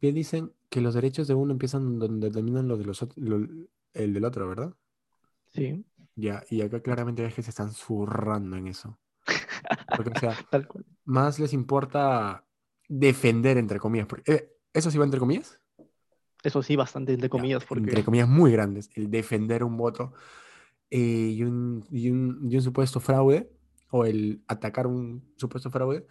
Bien 0.00 0.14
dicen 0.14 0.52
que 0.70 0.80
los 0.80 0.94
derechos 0.94 1.28
de 1.28 1.34
uno 1.34 1.52
empiezan 1.52 1.98
donde 1.98 2.30
terminan 2.30 2.68
los 2.68 2.78
de 2.78 2.86
los 2.86 3.06
lo, 3.16 3.46
el 3.92 4.14
del 4.14 4.24
otro, 4.24 4.48
¿verdad? 4.48 4.74
Sí. 5.52 5.84
Ya, 6.16 6.42
y 6.48 6.62
acá 6.62 6.80
claramente 6.80 7.22
ves 7.22 7.34
que 7.34 7.42
se 7.42 7.50
están 7.50 7.70
zurrando 7.72 8.56
en 8.56 8.68
eso. 8.68 8.98
Porque, 9.94 10.12
o 10.16 10.18
sea, 10.18 10.34
más 11.04 11.38
les 11.38 11.52
importa 11.52 12.46
defender, 12.88 13.58
entre 13.58 13.78
comillas. 13.78 14.06
Porque, 14.06 14.32
eh, 14.32 14.56
¿Eso 14.72 14.90
sí 14.90 14.96
va 14.96 15.04
entre 15.04 15.20
comillas? 15.20 15.60
Eso 16.42 16.62
sí, 16.62 16.76
bastante 16.76 17.12
entre 17.12 17.28
comillas. 17.28 17.64
Porque... 17.66 17.84
Entre 17.84 18.04
comillas 18.04 18.28
muy 18.28 18.52
grandes. 18.52 18.88
El 18.94 19.10
defender 19.10 19.62
un 19.62 19.76
voto 19.76 20.14
eh, 20.90 20.98
y, 21.36 21.42
un, 21.44 21.84
y, 21.90 22.10
un, 22.10 22.50
y, 22.50 22.56
un, 22.56 22.62
supuesto 22.62 23.00
fraude, 23.00 23.50
o 23.92 24.06
el 24.06 24.42
atacar 24.48 24.86
un 24.86 25.34
supuesto 25.36 25.70
fraude, 25.70 26.06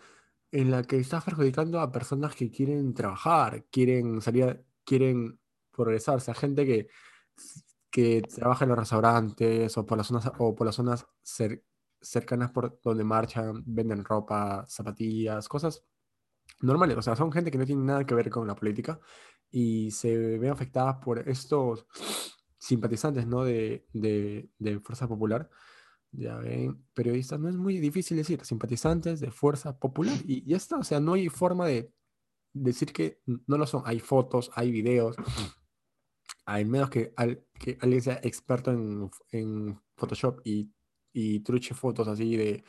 en 0.51 0.69
la 0.71 0.83
que 0.83 0.97
está 0.97 1.19
perjudicando 1.21 1.79
a 1.79 1.91
personas 1.91 2.35
que 2.35 2.51
quieren 2.51 2.93
trabajar, 2.93 3.65
quieren 3.71 4.21
salir, 4.21 4.63
quieren 4.85 5.39
progresar. 5.71 6.17
O 6.17 6.19
sea, 6.19 6.35
gente 6.35 6.65
que, 6.65 6.89
que 7.89 8.21
trabaja 8.21 8.65
en 8.65 8.69
los 8.69 8.79
restaurantes 8.79 9.77
o 9.77 9.85
por 9.85 9.97
las 9.97 10.07
zonas, 10.07 10.31
o 10.37 10.55
por 10.55 10.67
las 10.67 10.75
zonas 10.75 11.07
cer 11.23 11.63
cercanas 12.01 12.51
por 12.51 12.79
donde 12.83 13.03
marchan, 13.03 13.63
venden 13.65 14.03
ropa, 14.03 14.65
zapatillas, 14.67 15.47
cosas 15.47 15.83
normales. 16.61 16.97
O 16.97 17.01
sea, 17.01 17.15
son 17.15 17.31
gente 17.31 17.51
que 17.51 17.57
no 17.57 17.65
tiene 17.65 17.83
nada 17.83 18.05
que 18.05 18.15
ver 18.15 18.29
con 18.29 18.47
la 18.47 18.55
política 18.55 18.99
y 19.51 19.91
se 19.91 20.37
ven 20.37 20.51
afectadas 20.51 20.97
por 21.03 21.19
estos 21.29 21.85
simpatizantes 22.59 23.27
¿no? 23.27 23.43
de, 23.43 23.87
de, 23.93 24.49
de 24.59 24.79
Fuerza 24.79 25.07
Popular. 25.07 25.49
Ya 26.11 26.37
ven, 26.37 26.83
periodistas, 26.93 27.39
no 27.39 27.47
es 27.49 27.55
muy 27.55 27.79
difícil 27.79 28.17
decir, 28.17 28.43
simpatizantes 28.43 29.19
de 29.19 29.31
Fuerza 29.31 29.77
Popular 29.77 30.17
y 30.25 30.43
ya 30.45 30.57
está. 30.57 30.77
O 30.77 30.83
sea, 30.83 30.99
no 30.99 31.13
hay 31.13 31.29
forma 31.29 31.65
de 31.65 31.93
decir 32.53 32.91
que 32.91 33.21
no 33.25 33.57
lo 33.57 33.65
son. 33.65 33.83
Hay 33.85 33.99
fotos, 33.99 34.51
hay 34.55 34.71
videos. 34.71 35.15
Hay 36.45 36.65
menos 36.65 36.89
que, 36.89 37.13
al, 37.15 37.45
que 37.53 37.77
alguien 37.81 38.01
sea 38.01 38.19
experto 38.23 38.71
en, 38.71 39.09
en 39.31 39.79
Photoshop 39.95 40.41
y 40.43 40.69
y 41.13 41.39
truche 41.41 41.73
fotos 41.73 42.07
así 42.07 42.35
de, 42.35 42.63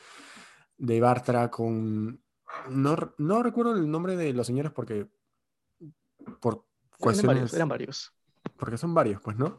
de 0.77 1.01
Bartra 1.01 1.49
con... 1.49 2.21
No, 2.69 2.95
no 3.17 3.43
recuerdo 3.43 3.75
el 3.75 3.89
nombre 3.89 4.15
de 4.15 4.33
los 4.33 4.47
señores 4.47 4.71
porque... 4.71 5.09
Por 6.39 6.65
cuestiones... 6.99 7.23
Eran 7.23 7.35
varios, 7.35 7.53
eran 7.53 7.69
varios. 7.69 8.13
Porque 8.57 8.77
son 8.77 8.93
varios, 8.93 9.21
pues, 9.21 9.37
¿no? 9.37 9.57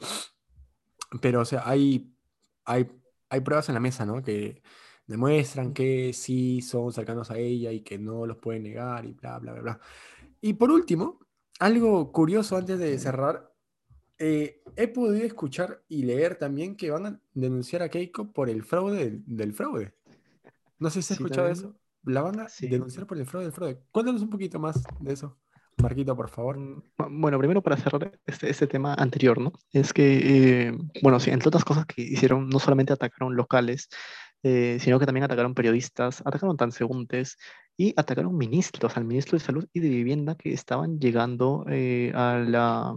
Pero, 1.21 1.41
o 1.41 1.45
sea, 1.45 1.63
hay, 1.69 2.15
hay, 2.65 2.91
hay 3.35 3.41
pruebas 3.41 3.69
en 3.69 3.75
la 3.75 3.81
mesa, 3.81 4.07
¿no? 4.07 4.23
Que 4.23 4.63
demuestran 5.07 5.75
que 5.75 6.13
sí 6.13 6.63
son 6.63 6.93
cercanos 6.93 7.31
a 7.31 7.39
ella 7.39 7.73
y 7.73 7.81
que 7.81 7.99
no 7.99 8.27
los 8.27 8.39
pueden 8.39 8.63
negar 8.63 9.05
y 9.05 9.13
bla, 9.13 9.39
bla, 9.39 9.53
bla, 9.53 9.63
bla. 9.63 9.81
Y 10.41 10.55
por 10.55 10.71
último, 10.71 11.21
algo 11.59 12.13
curioso 12.13 12.57
antes 12.57 12.79
de 12.79 12.99
cerrar, 12.99 13.53
eh, 14.19 14.63
he 14.77 14.89
podido 14.89 15.25
escuchar 15.25 15.83
y 15.89 16.05
leer 16.05 16.37
también 16.37 16.77
que 16.77 16.91
van 16.91 17.07
a 17.07 17.21
denunciar 17.35 17.83
a 17.83 17.89
Keiko 17.89 18.33
por 18.33 18.49
el 18.49 18.63
fraude 18.63 19.21
del, 19.27 19.53
fraude. 19.53 19.95
No 20.79 20.91
sé 20.91 21.03
si 21.03 21.13
has 21.13 21.21
escuchado 21.21 21.49
eso. 21.49 21.77
La 22.05 22.23
van 22.23 22.41
a 22.41 22.47
denunciar 22.61 23.07
por 23.07 23.19
el 23.19 23.27
fraude 23.27 23.47
del 23.47 23.53
fraude. 23.53 23.81
Cuéntanos 23.91 24.23
un 24.23 24.31
poquito 24.31 24.59
más 24.59 24.83
de 25.01 25.13
eso. 25.13 25.37
Marquito, 25.83 26.17
por 26.17 26.29
favor. 26.29 26.59
Mm, 26.59 26.83
bueno, 27.21 27.39
primero 27.39 27.63
para 27.63 27.77
cerrar 27.77 28.19
este, 28.27 28.51
este 28.51 28.67
tema 28.67 28.95
anterior, 28.95 29.41
¿no? 29.41 29.53
Es 29.73 29.93
que, 29.93 30.69
eh, 30.69 30.73
bueno, 31.03 31.21
sí, 31.21 31.31
entre 31.31 31.49
otras 31.49 31.65
cosas 31.65 31.87
que 31.87 32.03
hicieron, 32.03 32.49
no 32.49 32.59
solamente 32.59 32.93
atacaron 32.93 33.37
locales, 33.37 33.89
eh, 34.43 34.79
sino 34.81 34.99
que 34.99 35.07
también 35.07 35.25
atacaron 35.25 35.55
periodistas, 35.55 36.23
atacaron 36.25 36.57
transeúntes 36.57 37.39
y 37.77 37.95
atacaron 37.97 38.37
ministros, 38.37 38.97
al 38.97 39.05
ministro 39.05 39.39
de 39.39 39.45
Salud 39.45 39.67
y 39.73 39.81
de 39.81 39.89
Vivienda 39.89 40.37
que 40.37 40.53
estaban 40.53 41.01
llegando 41.01 41.65
eh, 41.69 42.13
a 42.15 42.39
la 42.39 42.97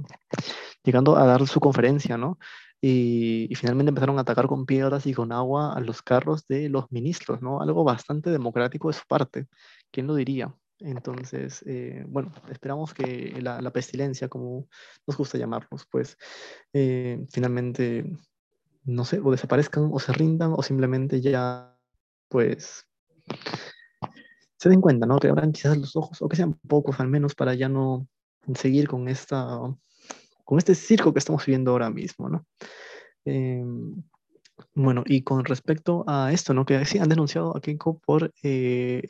llegando 0.84 1.18
a 1.18 1.26
dar 1.26 1.48
su 1.48 1.60
conferencia, 1.60 2.18
¿no? 2.18 2.38
Y, 2.82 3.48
y, 3.50 3.56
finalmente 3.56 3.90
empezaron 3.90 4.20
a 4.20 4.22
atacar 4.22 4.48
con 4.48 4.66
piedras 4.66 5.08
y 5.08 5.14
con 5.14 5.32
agua 5.32 5.74
a 5.74 5.80
los 5.80 6.04
carros 6.04 6.46
de 6.48 6.70
los 6.70 6.92
ministros, 6.92 7.42
¿no? 7.42 7.62
Algo 7.62 7.84
bastante 7.84 8.30
democrático 8.30 8.90
de 8.90 8.94
su 8.94 9.06
parte. 9.08 9.48
¿Quién 9.92 10.08
lo 10.08 10.16
diría? 10.16 10.54
Entonces, 10.80 11.64
eh, 11.66 12.06
bueno, 12.08 12.32
esperamos 12.50 12.94
que 12.94 13.40
la, 13.42 13.62
la, 13.62 13.72
pestilencia, 13.72 14.28
como 14.28 14.68
nos 15.08 15.18
gusta 15.18 15.38
llamarlos, 15.38 15.88
pues 15.90 16.18
eh, 16.74 17.26
finalmente, 17.32 18.06
no 18.84 19.04
sé, 19.04 19.20
o 19.20 19.32
desaparezcan 19.32 19.90
o 19.92 20.00
se 20.00 20.14
rindan 20.14 20.54
o 20.56 20.62
simplemente 20.62 21.20
ya, 21.20 21.76
pues, 22.30 22.86
se 24.58 24.70
den 24.70 24.82
cuenta, 24.82 25.08
¿no? 25.08 25.18
Que 25.18 25.30
abran 25.30 25.52
quizás 25.52 25.78
los 25.78 25.96
ojos 25.96 26.22
o 26.22 26.30
que 26.30 26.36
sean 26.36 26.54
pocos 26.54 27.00
al 27.00 27.08
menos 27.08 27.34
para 27.34 27.56
ya 27.56 27.70
no 27.70 28.08
seguir 28.56 28.88
con 28.88 29.08
esta, 29.08 29.60
con 30.44 30.58
este 30.60 30.76
circo 30.76 31.12
que 31.12 31.20
estamos 31.20 31.46
viviendo 31.46 31.72
ahora 31.72 31.90
mismo, 31.90 32.30
¿no? 32.30 32.46
Eh, 33.26 33.64
bueno, 34.74 35.04
y 35.06 35.24
con 35.24 35.46
respecto 35.46 36.04
a 36.08 36.32
esto, 36.32 36.54
¿no? 36.54 36.66
Que 36.66 36.84
sí 36.86 36.98
han 37.00 37.10
denunciado 37.10 37.56
a 37.56 37.62
Keiko 37.62 38.00
por 38.00 38.34
eh, 38.44 39.04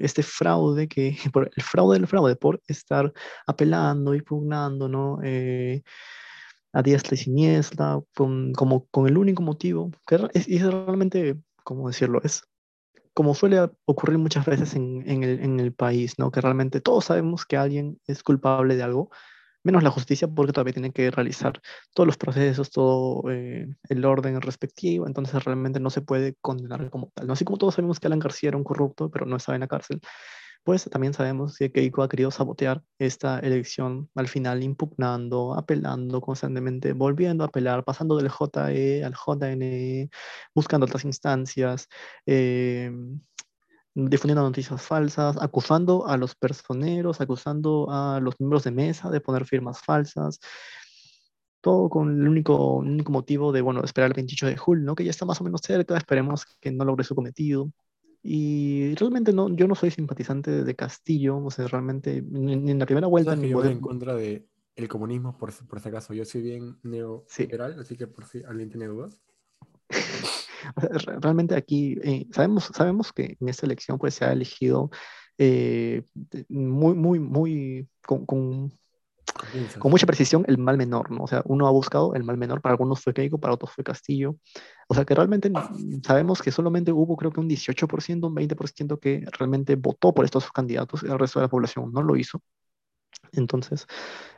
este 0.00 0.22
fraude, 0.22 0.88
que, 0.88 1.16
por 1.32 1.50
el 1.54 1.62
fraude 1.62 1.98
del 1.98 2.06
fraude, 2.06 2.36
por 2.36 2.62
estar 2.66 3.12
apelando 3.46 4.14
y 4.14 4.22
pugnando, 4.22 4.88
¿no? 4.88 5.18
Eh, 5.22 5.82
a 6.72 6.82
diestra 6.82 7.14
y 7.14 7.18
siniestra, 7.18 8.00
con, 8.16 8.52
como, 8.52 8.86
con 8.86 9.06
el 9.06 9.16
único 9.16 9.42
motivo, 9.42 9.90
que 10.06 10.18
es, 10.34 10.46
realmente, 10.62 11.36
¿cómo 11.62 11.88
decirlo? 11.88 12.20
Es 12.24 12.42
como 13.14 13.34
suele 13.34 13.70
ocurrir 13.84 14.18
muchas 14.18 14.44
veces 14.44 14.74
en 14.74 15.60
el 15.60 15.72
país, 15.72 16.18
¿no? 16.18 16.32
Que 16.32 16.40
realmente 16.40 16.80
todos 16.80 17.04
sabemos 17.04 17.46
que 17.46 17.56
alguien 17.56 18.00
es 18.06 18.24
culpable 18.24 18.74
de 18.74 18.82
algo, 18.82 19.10
menos 19.64 19.82
la 19.82 19.90
justicia 19.90 20.28
porque 20.28 20.52
todavía 20.52 20.74
tiene 20.74 20.92
que 20.92 21.10
realizar 21.10 21.60
todos 21.94 22.06
los 22.06 22.16
procesos, 22.16 22.70
todo 22.70 23.30
eh, 23.30 23.66
el 23.88 24.04
orden 24.04 24.40
respectivo, 24.40 25.06
entonces 25.06 25.42
realmente 25.44 25.80
no 25.80 25.90
se 25.90 26.02
puede 26.02 26.36
condenar 26.40 26.90
como 26.90 27.10
tal. 27.14 27.26
¿no? 27.26 27.32
Así 27.32 27.44
como 27.44 27.58
todos 27.58 27.74
sabemos 27.74 27.98
que 27.98 28.06
Alan 28.06 28.18
García 28.20 28.50
era 28.50 28.58
un 28.58 28.64
corrupto, 28.64 29.10
pero 29.10 29.26
no 29.26 29.36
estaba 29.36 29.56
en 29.56 29.60
la 29.60 29.68
cárcel, 29.68 30.00
pues 30.64 30.88
también 30.90 31.12
sabemos 31.12 31.58
que 31.58 31.70
Keiko 31.70 32.02
ha 32.02 32.08
querido 32.08 32.30
sabotear 32.30 32.82
esta 32.98 33.38
elección 33.40 34.10
al 34.14 34.28
final, 34.28 34.62
impugnando, 34.62 35.54
apelando 35.54 36.20
constantemente, 36.22 36.94
volviendo 36.94 37.44
a 37.44 37.48
apelar, 37.48 37.84
pasando 37.84 38.16
del 38.16 38.30
JE 38.30 39.04
al 39.04 39.14
JNE, 39.14 40.10
buscando 40.54 40.86
otras 40.86 41.04
instancias. 41.04 41.88
Eh, 42.24 42.90
difundiendo 43.94 44.42
noticias 44.42 44.82
falsas, 44.82 45.36
acusando 45.40 46.06
a 46.06 46.16
los 46.16 46.34
personeros, 46.34 47.20
acusando 47.20 47.86
a 47.90 48.20
los 48.20 48.38
miembros 48.40 48.64
de 48.64 48.72
mesa 48.72 49.10
de 49.10 49.20
poner 49.20 49.46
firmas 49.46 49.80
falsas, 49.80 50.40
todo 51.60 51.88
con 51.88 52.20
el 52.20 52.28
único, 52.28 52.76
único 52.76 53.12
motivo 53.12 53.52
de, 53.52 53.62
bueno, 53.62 53.82
esperar 53.84 54.10
el 54.10 54.14
28 54.14 54.46
de 54.46 54.56
julio, 54.56 54.84
¿no? 54.84 54.94
que 54.94 55.04
ya 55.04 55.10
está 55.10 55.24
más 55.24 55.40
o 55.40 55.44
menos 55.44 55.60
cerca, 55.62 55.96
esperemos 55.96 56.44
que 56.60 56.72
no 56.72 56.84
logre 56.84 57.04
su 57.04 57.14
cometido. 57.14 57.70
Y 58.22 58.94
realmente 58.94 59.32
no, 59.32 59.54
yo 59.54 59.68
no 59.68 59.74
soy 59.74 59.90
simpatizante 59.90 60.64
de 60.64 60.74
Castillo, 60.74 61.36
o 61.36 61.50
sea, 61.50 61.66
realmente 61.68 62.22
ni, 62.22 62.70
en 62.70 62.78
la 62.78 62.86
primera 62.86 63.06
vuelta 63.06 63.36
ni 63.36 63.50
en 63.50 63.80
contra 63.80 64.14
de 64.14 64.46
el 64.76 64.88
comunismo, 64.88 65.36
por, 65.36 65.52
por 65.66 65.80
si 65.80 65.88
acaso. 65.88 66.14
Yo 66.14 66.24
soy 66.24 66.42
bien 66.42 66.78
neoliberal, 66.82 67.78
así 67.78 67.96
que 67.96 68.06
por 68.06 68.24
si 68.24 68.42
alguien 68.42 68.70
tiene 68.70 68.86
dudas. 68.86 69.20
realmente 71.20 71.54
aquí 71.54 71.98
eh, 72.02 72.26
sabemos, 72.32 72.70
sabemos 72.74 73.12
que 73.12 73.36
en 73.40 73.48
esta 73.48 73.66
elección 73.66 73.98
pues 73.98 74.14
se 74.14 74.24
ha 74.24 74.32
elegido 74.32 74.90
eh, 75.38 76.02
muy, 76.48 76.94
muy, 76.94 77.18
muy 77.18 77.88
con, 78.06 78.24
con, 78.24 78.72
con, 79.78 79.90
mucha 79.90 80.06
precisión 80.06 80.44
el 80.46 80.58
mal 80.58 80.76
menor, 80.76 81.10
¿no? 81.10 81.24
O 81.24 81.26
sea, 81.26 81.42
uno 81.46 81.66
ha 81.66 81.70
buscado 81.70 82.14
el 82.14 82.24
mal 82.24 82.36
menor, 82.36 82.60
para 82.60 82.74
algunos 82.74 83.00
fue 83.00 83.14
Keiko, 83.14 83.38
para 83.38 83.54
otros 83.54 83.72
fue 83.72 83.82
Castillo. 83.82 84.36
O 84.88 84.94
sea, 84.94 85.04
que 85.04 85.14
realmente 85.14 85.50
sabemos 86.06 86.40
que 86.40 86.52
solamente 86.52 86.92
hubo 86.92 87.16
creo 87.16 87.32
que 87.32 87.40
un 87.40 87.48
18%, 87.48 88.26
un 88.26 88.34
20% 88.34 88.98
que 89.00 89.24
realmente 89.38 89.76
votó 89.76 90.14
por 90.14 90.24
estos 90.24 90.50
candidatos, 90.52 91.02
el 91.02 91.18
resto 91.18 91.40
de 91.40 91.46
la 91.46 91.50
población 91.50 91.92
no 91.92 92.02
lo 92.02 92.16
hizo. 92.16 92.40
Entonces, 93.32 93.86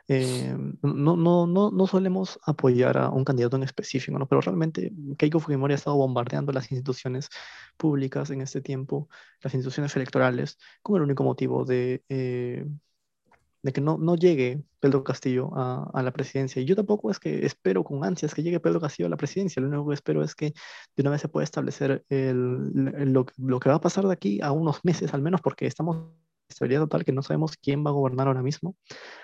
eh, 0.07 0.55
no, 0.81 1.17
no, 1.17 1.47
no, 1.47 1.71
no 1.71 1.87
solemos 1.87 2.39
apoyar 2.45 2.97
a 2.97 3.09
un 3.09 3.25
candidato 3.25 3.57
en 3.57 3.63
específico, 3.63 4.17
¿no? 4.17 4.27
pero 4.27 4.41
realmente 4.41 4.93
Keiko 5.17 5.39
Fujimori 5.39 5.73
ha 5.73 5.75
estado 5.75 5.97
bombardeando 5.97 6.53
las 6.53 6.71
instituciones 6.71 7.29
públicas 7.75 8.29
en 8.29 8.41
este 8.41 8.61
tiempo, 8.61 9.09
las 9.41 9.53
instituciones 9.53 9.95
electorales, 9.95 10.57
con 10.81 10.95
el 10.97 11.01
único 11.03 11.23
motivo 11.23 11.65
de, 11.65 12.03
eh, 12.07 12.65
de 13.63 13.73
que 13.73 13.81
no, 13.81 13.97
no 13.97 14.15
llegue 14.15 14.63
Pedro 14.79 15.03
Castillo 15.03 15.51
a, 15.55 15.89
a, 15.93 16.03
la 16.03 16.11
presidencia. 16.11 16.61
Y 16.61 16.65
yo 16.65 16.75
tampoco 16.75 17.11
es 17.11 17.19
que 17.19 17.45
espero 17.45 17.83
con 17.83 18.05
ansias 18.05 18.33
que 18.33 18.43
llegue 18.43 18.61
Pedro 18.61 18.79
Castillo 18.79 19.07
a 19.07 19.09
la 19.09 19.17
presidencia, 19.17 19.61
lo 19.61 19.67
único 19.67 19.89
que 19.89 19.95
espero 19.95 20.23
es 20.23 20.35
que 20.35 20.53
de 20.95 21.01
una 21.01 21.11
vez 21.11 21.21
se 21.21 21.27
pueda 21.27 21.43
establecer 21.43 22.05
el, 22.09 22.71
lo, 23.11 23.25
lo 23.37 23.59
que 23.59 23.69
va 23.69 23.75
a 23.75 23.81
pasar 23.81 24.05
de 24.07 24.13
aquí 24.13 24.39
a 24.41 24.53
unos 24.53 24.85
meses 24.85 25.13
al 25.13 25.21
menos, 25.21 25.41
porque 25.41 25.65
estamos 25.65 25.97
estabilidad 26.49 26.81
total 26.81 27.05
que 27.05 27.11
no 27.13 27.21
sabemos 27.23 27.57
quién 27.57 27.85
va 27.85 27.89
a 27.91 27.93
gobernar 27.93 28.27
ahora 28.27 28.41
mismo. 28.43 28.75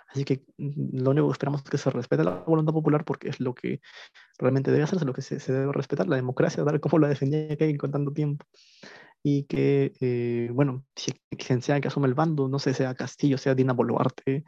Así 0.10 0.26
que 0.26 0.44
mm, 0.58 1.00
lo 1.04 1.12
único 1.12 1.28
que 1.28 1.34
esperamos 1.34 1.62
es 1.64 1.70
que 1.70 1.78
se 1.78 1.90
respete 1.92 2.24
la 2.24 2.44
voluntad 2.46 2.74
popular 2.74 3.06
porque 3.06 3.30
es 3.30 3.40
lo 3.40 3.54
que 3.56 3.82
realmente 4.40 4.72
debe 4.72 4.84
hacerse, 4.84 5.06
lo 5.06 5.14
que 5.14 5.22
se, 5.22 5.40
se 5.40 5.54
debe 5.54 5.72
respetar, 5.74 6.08
la 6.08 6.16
democracia, 6.18 6.64
tal 6.66 6.80
como 6.80 7.00
la 7.00 7.10
defendía 7.10 7.56
que 7.58 7.78
con 7.78 7.92
tanto 7.92 8.14
tiempo. 8.14 8.46
Y 9.24 9.44
que, 9.46 9.94
eh, 10.02 10.50
bueno, 10.54 10.86
si 10.96 11.14
quien 11.38 11.62
sea 11.62 11.80
que 11.82 11.88
asume 11.88 12.08
el 12.08 12.14
bando, 12.14 12.50
no 12.50 12.60
sé, 12.60 12.74
sea 12.74 12.96
Castillo, 12.96 13.38
sea 13.38 13.56
Dina 13.56 13.74
Boluarte, 13.74 14.44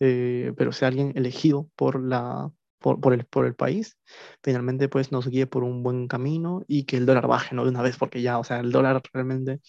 eh, 0.00 0.52
pero 0.56 0.72
sea 0.72 0.88
alguien 0.88 1.12
elegido 1.16 1.68
por 1.76 2.02
la 2.02 2.50
por, 2.78 3.00
por, 3.00 3.12
el, 3.12 3.26
por 3.26 3.46
el 3.46 3.54
país, 3.54 3.98
finalmente 4.42 4.88
pues 4.88 5.12
nos 5.12 5.28
guíe 5.28 5.46
por 5.46 5.64
un 5.64 5.82
buen 5.82 6.08
camino 6.08 6.62
y 6.66 6.84
que 6.84 6.96
el 6.96 7.06
dólar 7.06 7.26
baje, 7.28 7.54
¿no? 7.54 7.64
De 7.64 7.70
una 7.70 7.82
vez, 7.82 7.96
porque 7.98 8.22
ya, 8.22 8.38
o 8.38 8.44
sea, 8.44 8.60
el 8.60 8.72
dólar 8.72 9.02
realmente 9.12 9.60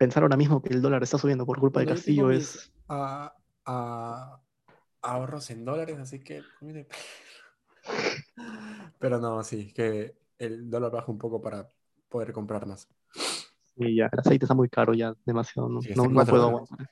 pensar 0.00 0.22
ahora 0.22 0.38
mismo 0.38 0.62
que 0.62 0.72
el 0.72 0.80
dólar 0.80 1.02
está 1.02 1.18
subiendo 1.18 1.44
por 1.44 1.60
culpa 1.60 1.80
de 1.80 1.86
Castillo 1.86 2.30
es... 2.30 2.72
A, 2.88 3.34
ahorros 5.02 5.50
en 5.50 5.66
dólares, 5.66 5.98
así 5.98 6.20
que... 6.20 6.42
Pero 8.98 9.20
no, 9.20 9.42
sí, 9.44 9.72
que 9.74 10.16
el 10.38 10.70
dólar 10.70 10.90
baja 10.90 11.12
un 11.12 11.18
poco 11.18 11.42
para 11.42 11.68
poder 12.08 12.32
comprar 12.32 12.66
más. 12.66 12.88
Sí, 13.76 13.94
ya, 13.94 14.08
el 14.10 14.18
aceite 14.18 14.46
está 14.46 14.54
muy 14.54 14.70
caro 14.70 14.94
ya, 14.94 15.14
demasiado, 15.26 15.68
no, 15.68 15.80
no, 15.80 16.24
puedo 16.24 16.46
aguantar. 16.48 16.88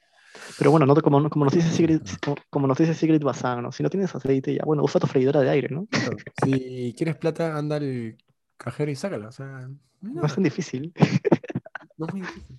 Pero 0.59 0.71
bueno, 0.71 0.85
no, 0.85 0.95
como, 0.97 1.31
como, 1.31 1.47
nos 1.47 1.55
dice 1.55 1.71
Sigrid, 1.71 2.03
como, 2.51 2.67
nos 2.67 2.77
dice 2.77 2.93
Sigrid 2.93 3.23
Bazán, 3.23 3.63
¿no? 3.63 3.73
si 3.73 3.83
no 3.83 3.89
tienes 3.89 4.15
aceite, 4.15 4.55
ya, 4.55 4.65
bueno, 4.67 4.83
usa 4.85 5.01
tu 5.01 5.07
freidora 5.07 5.41
de 5.41 5.49
aire, 5.49 5.69
¿no? 5.71 5.89
Si 6.45 6.95
quieres 6.95 7.17
plata, 7.17 7.57
anda 7.57 7.77
al 7.77 8.19
cajero 8.59 8.91
y 8.91 8.97
sácala, 8.97 9.29
o 9.29 9.33
sea... 9.33 9.67
No 10.03 10.23
es 10.27 10.35
tan 10.35 10.45
difícil. 10.45 10.93
No 11.97 12.07
es 12.07 12.13
muy 12.13 12.21
difícil. 12.21 12.59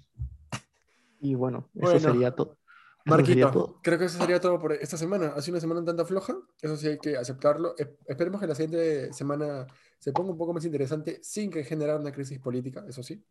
Y 1.19 1.35
bueno, 1.35 1.69
eso 1.75 1.99
sería 1.99 2.31
todo. 2.31 2.57
Marquito, 3.05 3.79
creo 3.81 3.97
que 3.97 4.05
eso 4.05 4.19
sería 4.19 4.39
todo 4.39 4.59
por 4.59 4.73
esta 4.73 4.97
semana. 4.97 5.33
Ha 5.35 5.41
sido 5.41 5.55
una 5.55 5.61
semana 5.61 5.79
un 5.79 5.85
tanto 5.85 6.05
floja, 6.05 6.35
eso 6.61 6.77
sí 6.77 6.87
hay 6.87 6.99
que 6.99 7.17
aceptarlo. 7.17 7.75
Esperemos 8.05 8.39
que 8.39 8.47
la 8.47 8.55
siguiente 8.55 9.13
semana 9.13 9.65
se 9.97 10.11
ponga 10.11 10.31
un 10.31 10.37
poco 10.37 10.53
más 10.53 10.65
interesante 10.65 11.19
sin 11.21 11.49
que 11.49 11.63
generara 11.63 11.99
una 11.99 12.11
crisis 12.11 12.39
política, 12.39 12.83
eso 12.87 13.01
sí. 13.03 13.23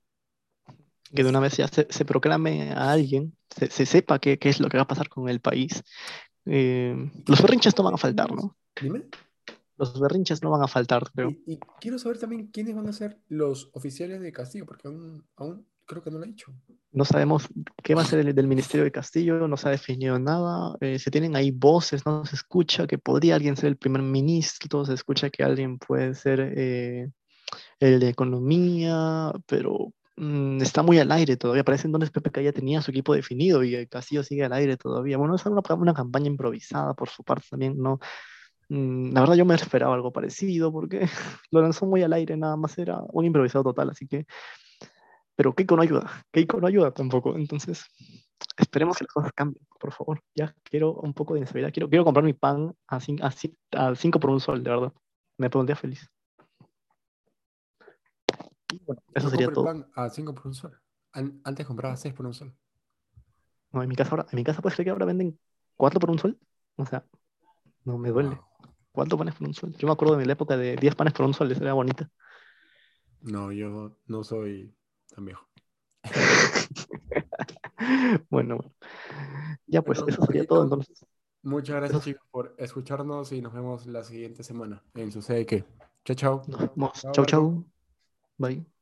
Que 1.14 1.22
de 1.22 1.30
una 1.30 1.41
vez 1.41 1.57
ya 1.57 1.68
se, 1.68 1.86
se 1.89 2.05
proclame 2.05 2.72
a 2.72 2.93
alguien, 2.93 3.36
se, 3.49 3.70
se 3.70 3.86
sepa 3.86 4.18
qué, 4.18 4.39
qué, 4.39 4.51
es 4.51 4.61
lo 4.61 4.68
que 4.68 4.76
va 4.76 4.82
a 4.82 4.89
pasar 4.89 5.09
con 5.09 5.28
el 5.28 5.41
país. 5.41 5.82
Eh, 6.45 6.95
los 7.26 7.41
berrinches 7.41 7.76
no 7.76 7.84
van 7.84 7.95
a 7.95 7.99
faltar, 7.99 8.32
¿no? 8.32 8.57
Dime. 8.80 9.05
Los 9.76 9.99
berrinches 9.99 10.43
no 10.43 10.51
van 10.51 10.62
a 10.62 10.68
faltar, 10.68 11.11
creo. 11.12 11.30
Y, 11.30 11.55
y, 11.55 11.61
quiero 11.80 11.99
saber 11.99 12.18
también 12.18 12.49
quiénes 12.49 12.74
van 12.74 12.89
a 12.89 12.93
ser 12.93 13.20
los 13.28 13.70
oficiales 13.72 14.20
de 14.20 14.32
Castillo, 14.32 14.66
porque 14.66 14.89
aún, 14.89 15.24
aún 15.36 15.66
creo 15.89 16.03
que 16.03 16.11
no 16.11 16.18
lo 16.18 16.24
ha 16.24 16.28
dicho. 16.28 16.53
No 16.93 17.05
sabemos 17.05 17.49
qué 17.82 17.95
va 17.97 18.03
a 18.03 18.05
ser 18.05 18.20
el, 18.20 18.34
del 18.34 18.47
Ministerio 18.47 18.84
de 18.84 18.93
Castillo, 18.93 19.49
no 19.49 19.57
se 19.57 19.68
ha 19.68 19.72
definido 19.72 20.18
nada. 20.18 20.76
Eh, 20.80 20.99
se 20.99 21.11
tienen 21.11 21.34
ahí 21.34 21.51
voces, 21.51 22.07
no 22.07 22.24
se 22.24 22.36
escucha 22.36 22.86
que 22.86 22.99
podría 22.99 23.34
alguien 23.34 23.57
ser 23.57 23.68
el 23.68 23.76
primer 23.76 24.03
ministro, 24.03 24.84
se 24.84 24.95
escucha 24.95 25.30
que 25.30 25.43
alguien 25.43 25.78
puede 25.78 26.14
ser 26.14 26.53
eh, 26.57 27.11
el 27.80 27.99
de 27.99 28.09
economía, 28.09 29.32
pero 29.47 29.93
mm, 30.16 30.62
está 30.62 30.82
muy 30.82 30.99
al 30.99 31.11
aire 31.11 31.36
todavía. 31.36 31.64
Parece 31.64 31.89
entonces 31.89 32.11
PPK 32.11 32.41
ya 32.41 32.53
tenía 32.53 32.82
su 32.82 32.91
equipo 32.93 33.14
definido 33.14 33.64
y 33.64 33.86
Castillo 33.89 34.22
sigue 34.22 34.45
al 34.45 34.53
aire 34.53 34.76
todavía. 34.76 35.16
Bueno, 35.16 35.34
es 35.34 35.45
una, 35.47 35.62
una 35.74 35.95
campaña 35.95 36.28
improvisada 36.28 36.95
por 36.95 37.09
su 37.09 37.24
parte 37.24 37.47
también, 37.51 37.76
¿no? 37.78 37.99
Mm, 38.68 39.12
la 39.14 39.20
verdad 39.22 39.34
yo 39.36 39.47
me 39.47 39.55
esperaba 39.55 39.95
algo 39.95 40.12
parecido 40.12 40.70
porque 40.72 41.01
lo 41.51 41.62
lanzó 41.62 41.86
muy 41.86 42.03
al 42.03 42.12
aire, 42.12 42.36
nada 42.36 42.57
más 42.57 42.76
era 42.78 43.01
un 43.12 43.24
improvisado 43.24 43.64
total, 43.64 43.91
así 43.91 44.07
que... 44.07 44.26
Pero 45.39 45.55
Keiko 45.55 45.76
no 45.76 45.82
ayuda, 45.82 46.24
Keiko 46.32 46.61
no 46.61 46.66
ayuda 46.66 46.91
tampoco, 46.91 47.36
entonces 47.36 47.86
esperemos 48.57 48.99
que 48.99 49.05
las 49.05 49.12
cosas 49.12 49.32
cambien, 49.32 49.64
por 49.78 49.93
favor. 49.93 50.20
Ya 50.34 50.53
quiero 50.64 50.95
un 50.95 51.14
poco 51.14 51.34
de 51.34 51.39
inestabilidad, 51.39 51.72
quiero, 51.72 51.89
quiero 51.89 52.05
comprar 52.05 52.24
mi 52.24 52.32
pan 52.32 52.74
a 52.89 52.99
5 52.99 54.18
por 54.18 54.30
un 54.30 54.41
sol, 54.41 54.64
de 54.64 54.70
verdad. 54.70 54.93
Me 55.36 55.49
pondría 55.49 55.76
feliz. 55.76 56.11
bueno, 58.84 59.01
eso 59.14 59.30
sería 59.30 59.49
todo. 59.49 59.64
Pan 59.64 59.89
a 59.95 60.09
5 60.09 60.34
por 60.34 60.49
un 60.49 60.55
sol. 60.55 60.76
Antes 61.12 61.64
compraba 61.64 61.97
6 61.97 62.14
por 62.14 62.26
un 62.26 62.34
sol. 62.34 62.53
No, 63.70 63.84
en 63.84 63.89
mi 63.89 63.95
casa 63.95 64.11
ahora, 64.11 64.26
en 64.32 64.36
mi 64.36 64.43
casa 64.43 64.61
puedes 64.61 64.74
creer 64.74 64.86
que 64.86 64.91
ahora 64.91 65.07
venden 65.07 65.39
4 65.76 66.01
por 66.01 66.11
un 66.11 66.18
sol. 66.18 66.36
O 66.74 66.84
sea, 66.84 67.07
no 67.84 67.97
me 67.97 68.11
duele. 68.11 68.41
¿Cuántos 68.91 69.16
panes 69.16 69.36
por 69.36 69.47
un 69.47 69.55
sol? 69.55 69.72
Yo 69.76 69.86
me 69.86 69.93
acuerdo 69.93 70.16
de 70.16 70.26
mi 70.26 70.32
época 70.32 70.57
de 70.57 70.74
10 70.74 70.97
panes 70.97 71.14
por 71.14 71.26
un 71.26 71.32
sol, 71.32 71.53
esa 71.53 71.62
era 71.62 71.74
bonita. 71.74 72.11
No, 73.20 73.53
yo 73.53 73.97
no 74.07 74.24
soy 74.24 74.74
tan 75.18 75.24
viejo. 75.24 75.44
bueno, 78.30 78.56
bueno. 78.56 78.74
Ya 79.66 79.82
pues, 79.82 80.00
eso 80.06 80.24
sería 80.24 80.46
todo 80.46 80.62
entonces. 80.62 81.04
Muchas 81.42 81.76
gracias 81.76 82.04
chicos 82.04 82.26
por 82.30 82.54
escucharnos 82.58 83.32
y 83.32 83.42
nos 83.42 83.52
vemos 83.52 83.86
la 83.86 84.04
siguiente 84.04 84.44
semana 84.44 84.82
en 84.94 85.10
Sucede 85.10 85.44
que. 85.44 85.64
Chao, 86.04 86.16
chao. 86.16 86.42
Chao, 87.12 87.26
chao. 87.26 87.64
Bye. 88.38 88.77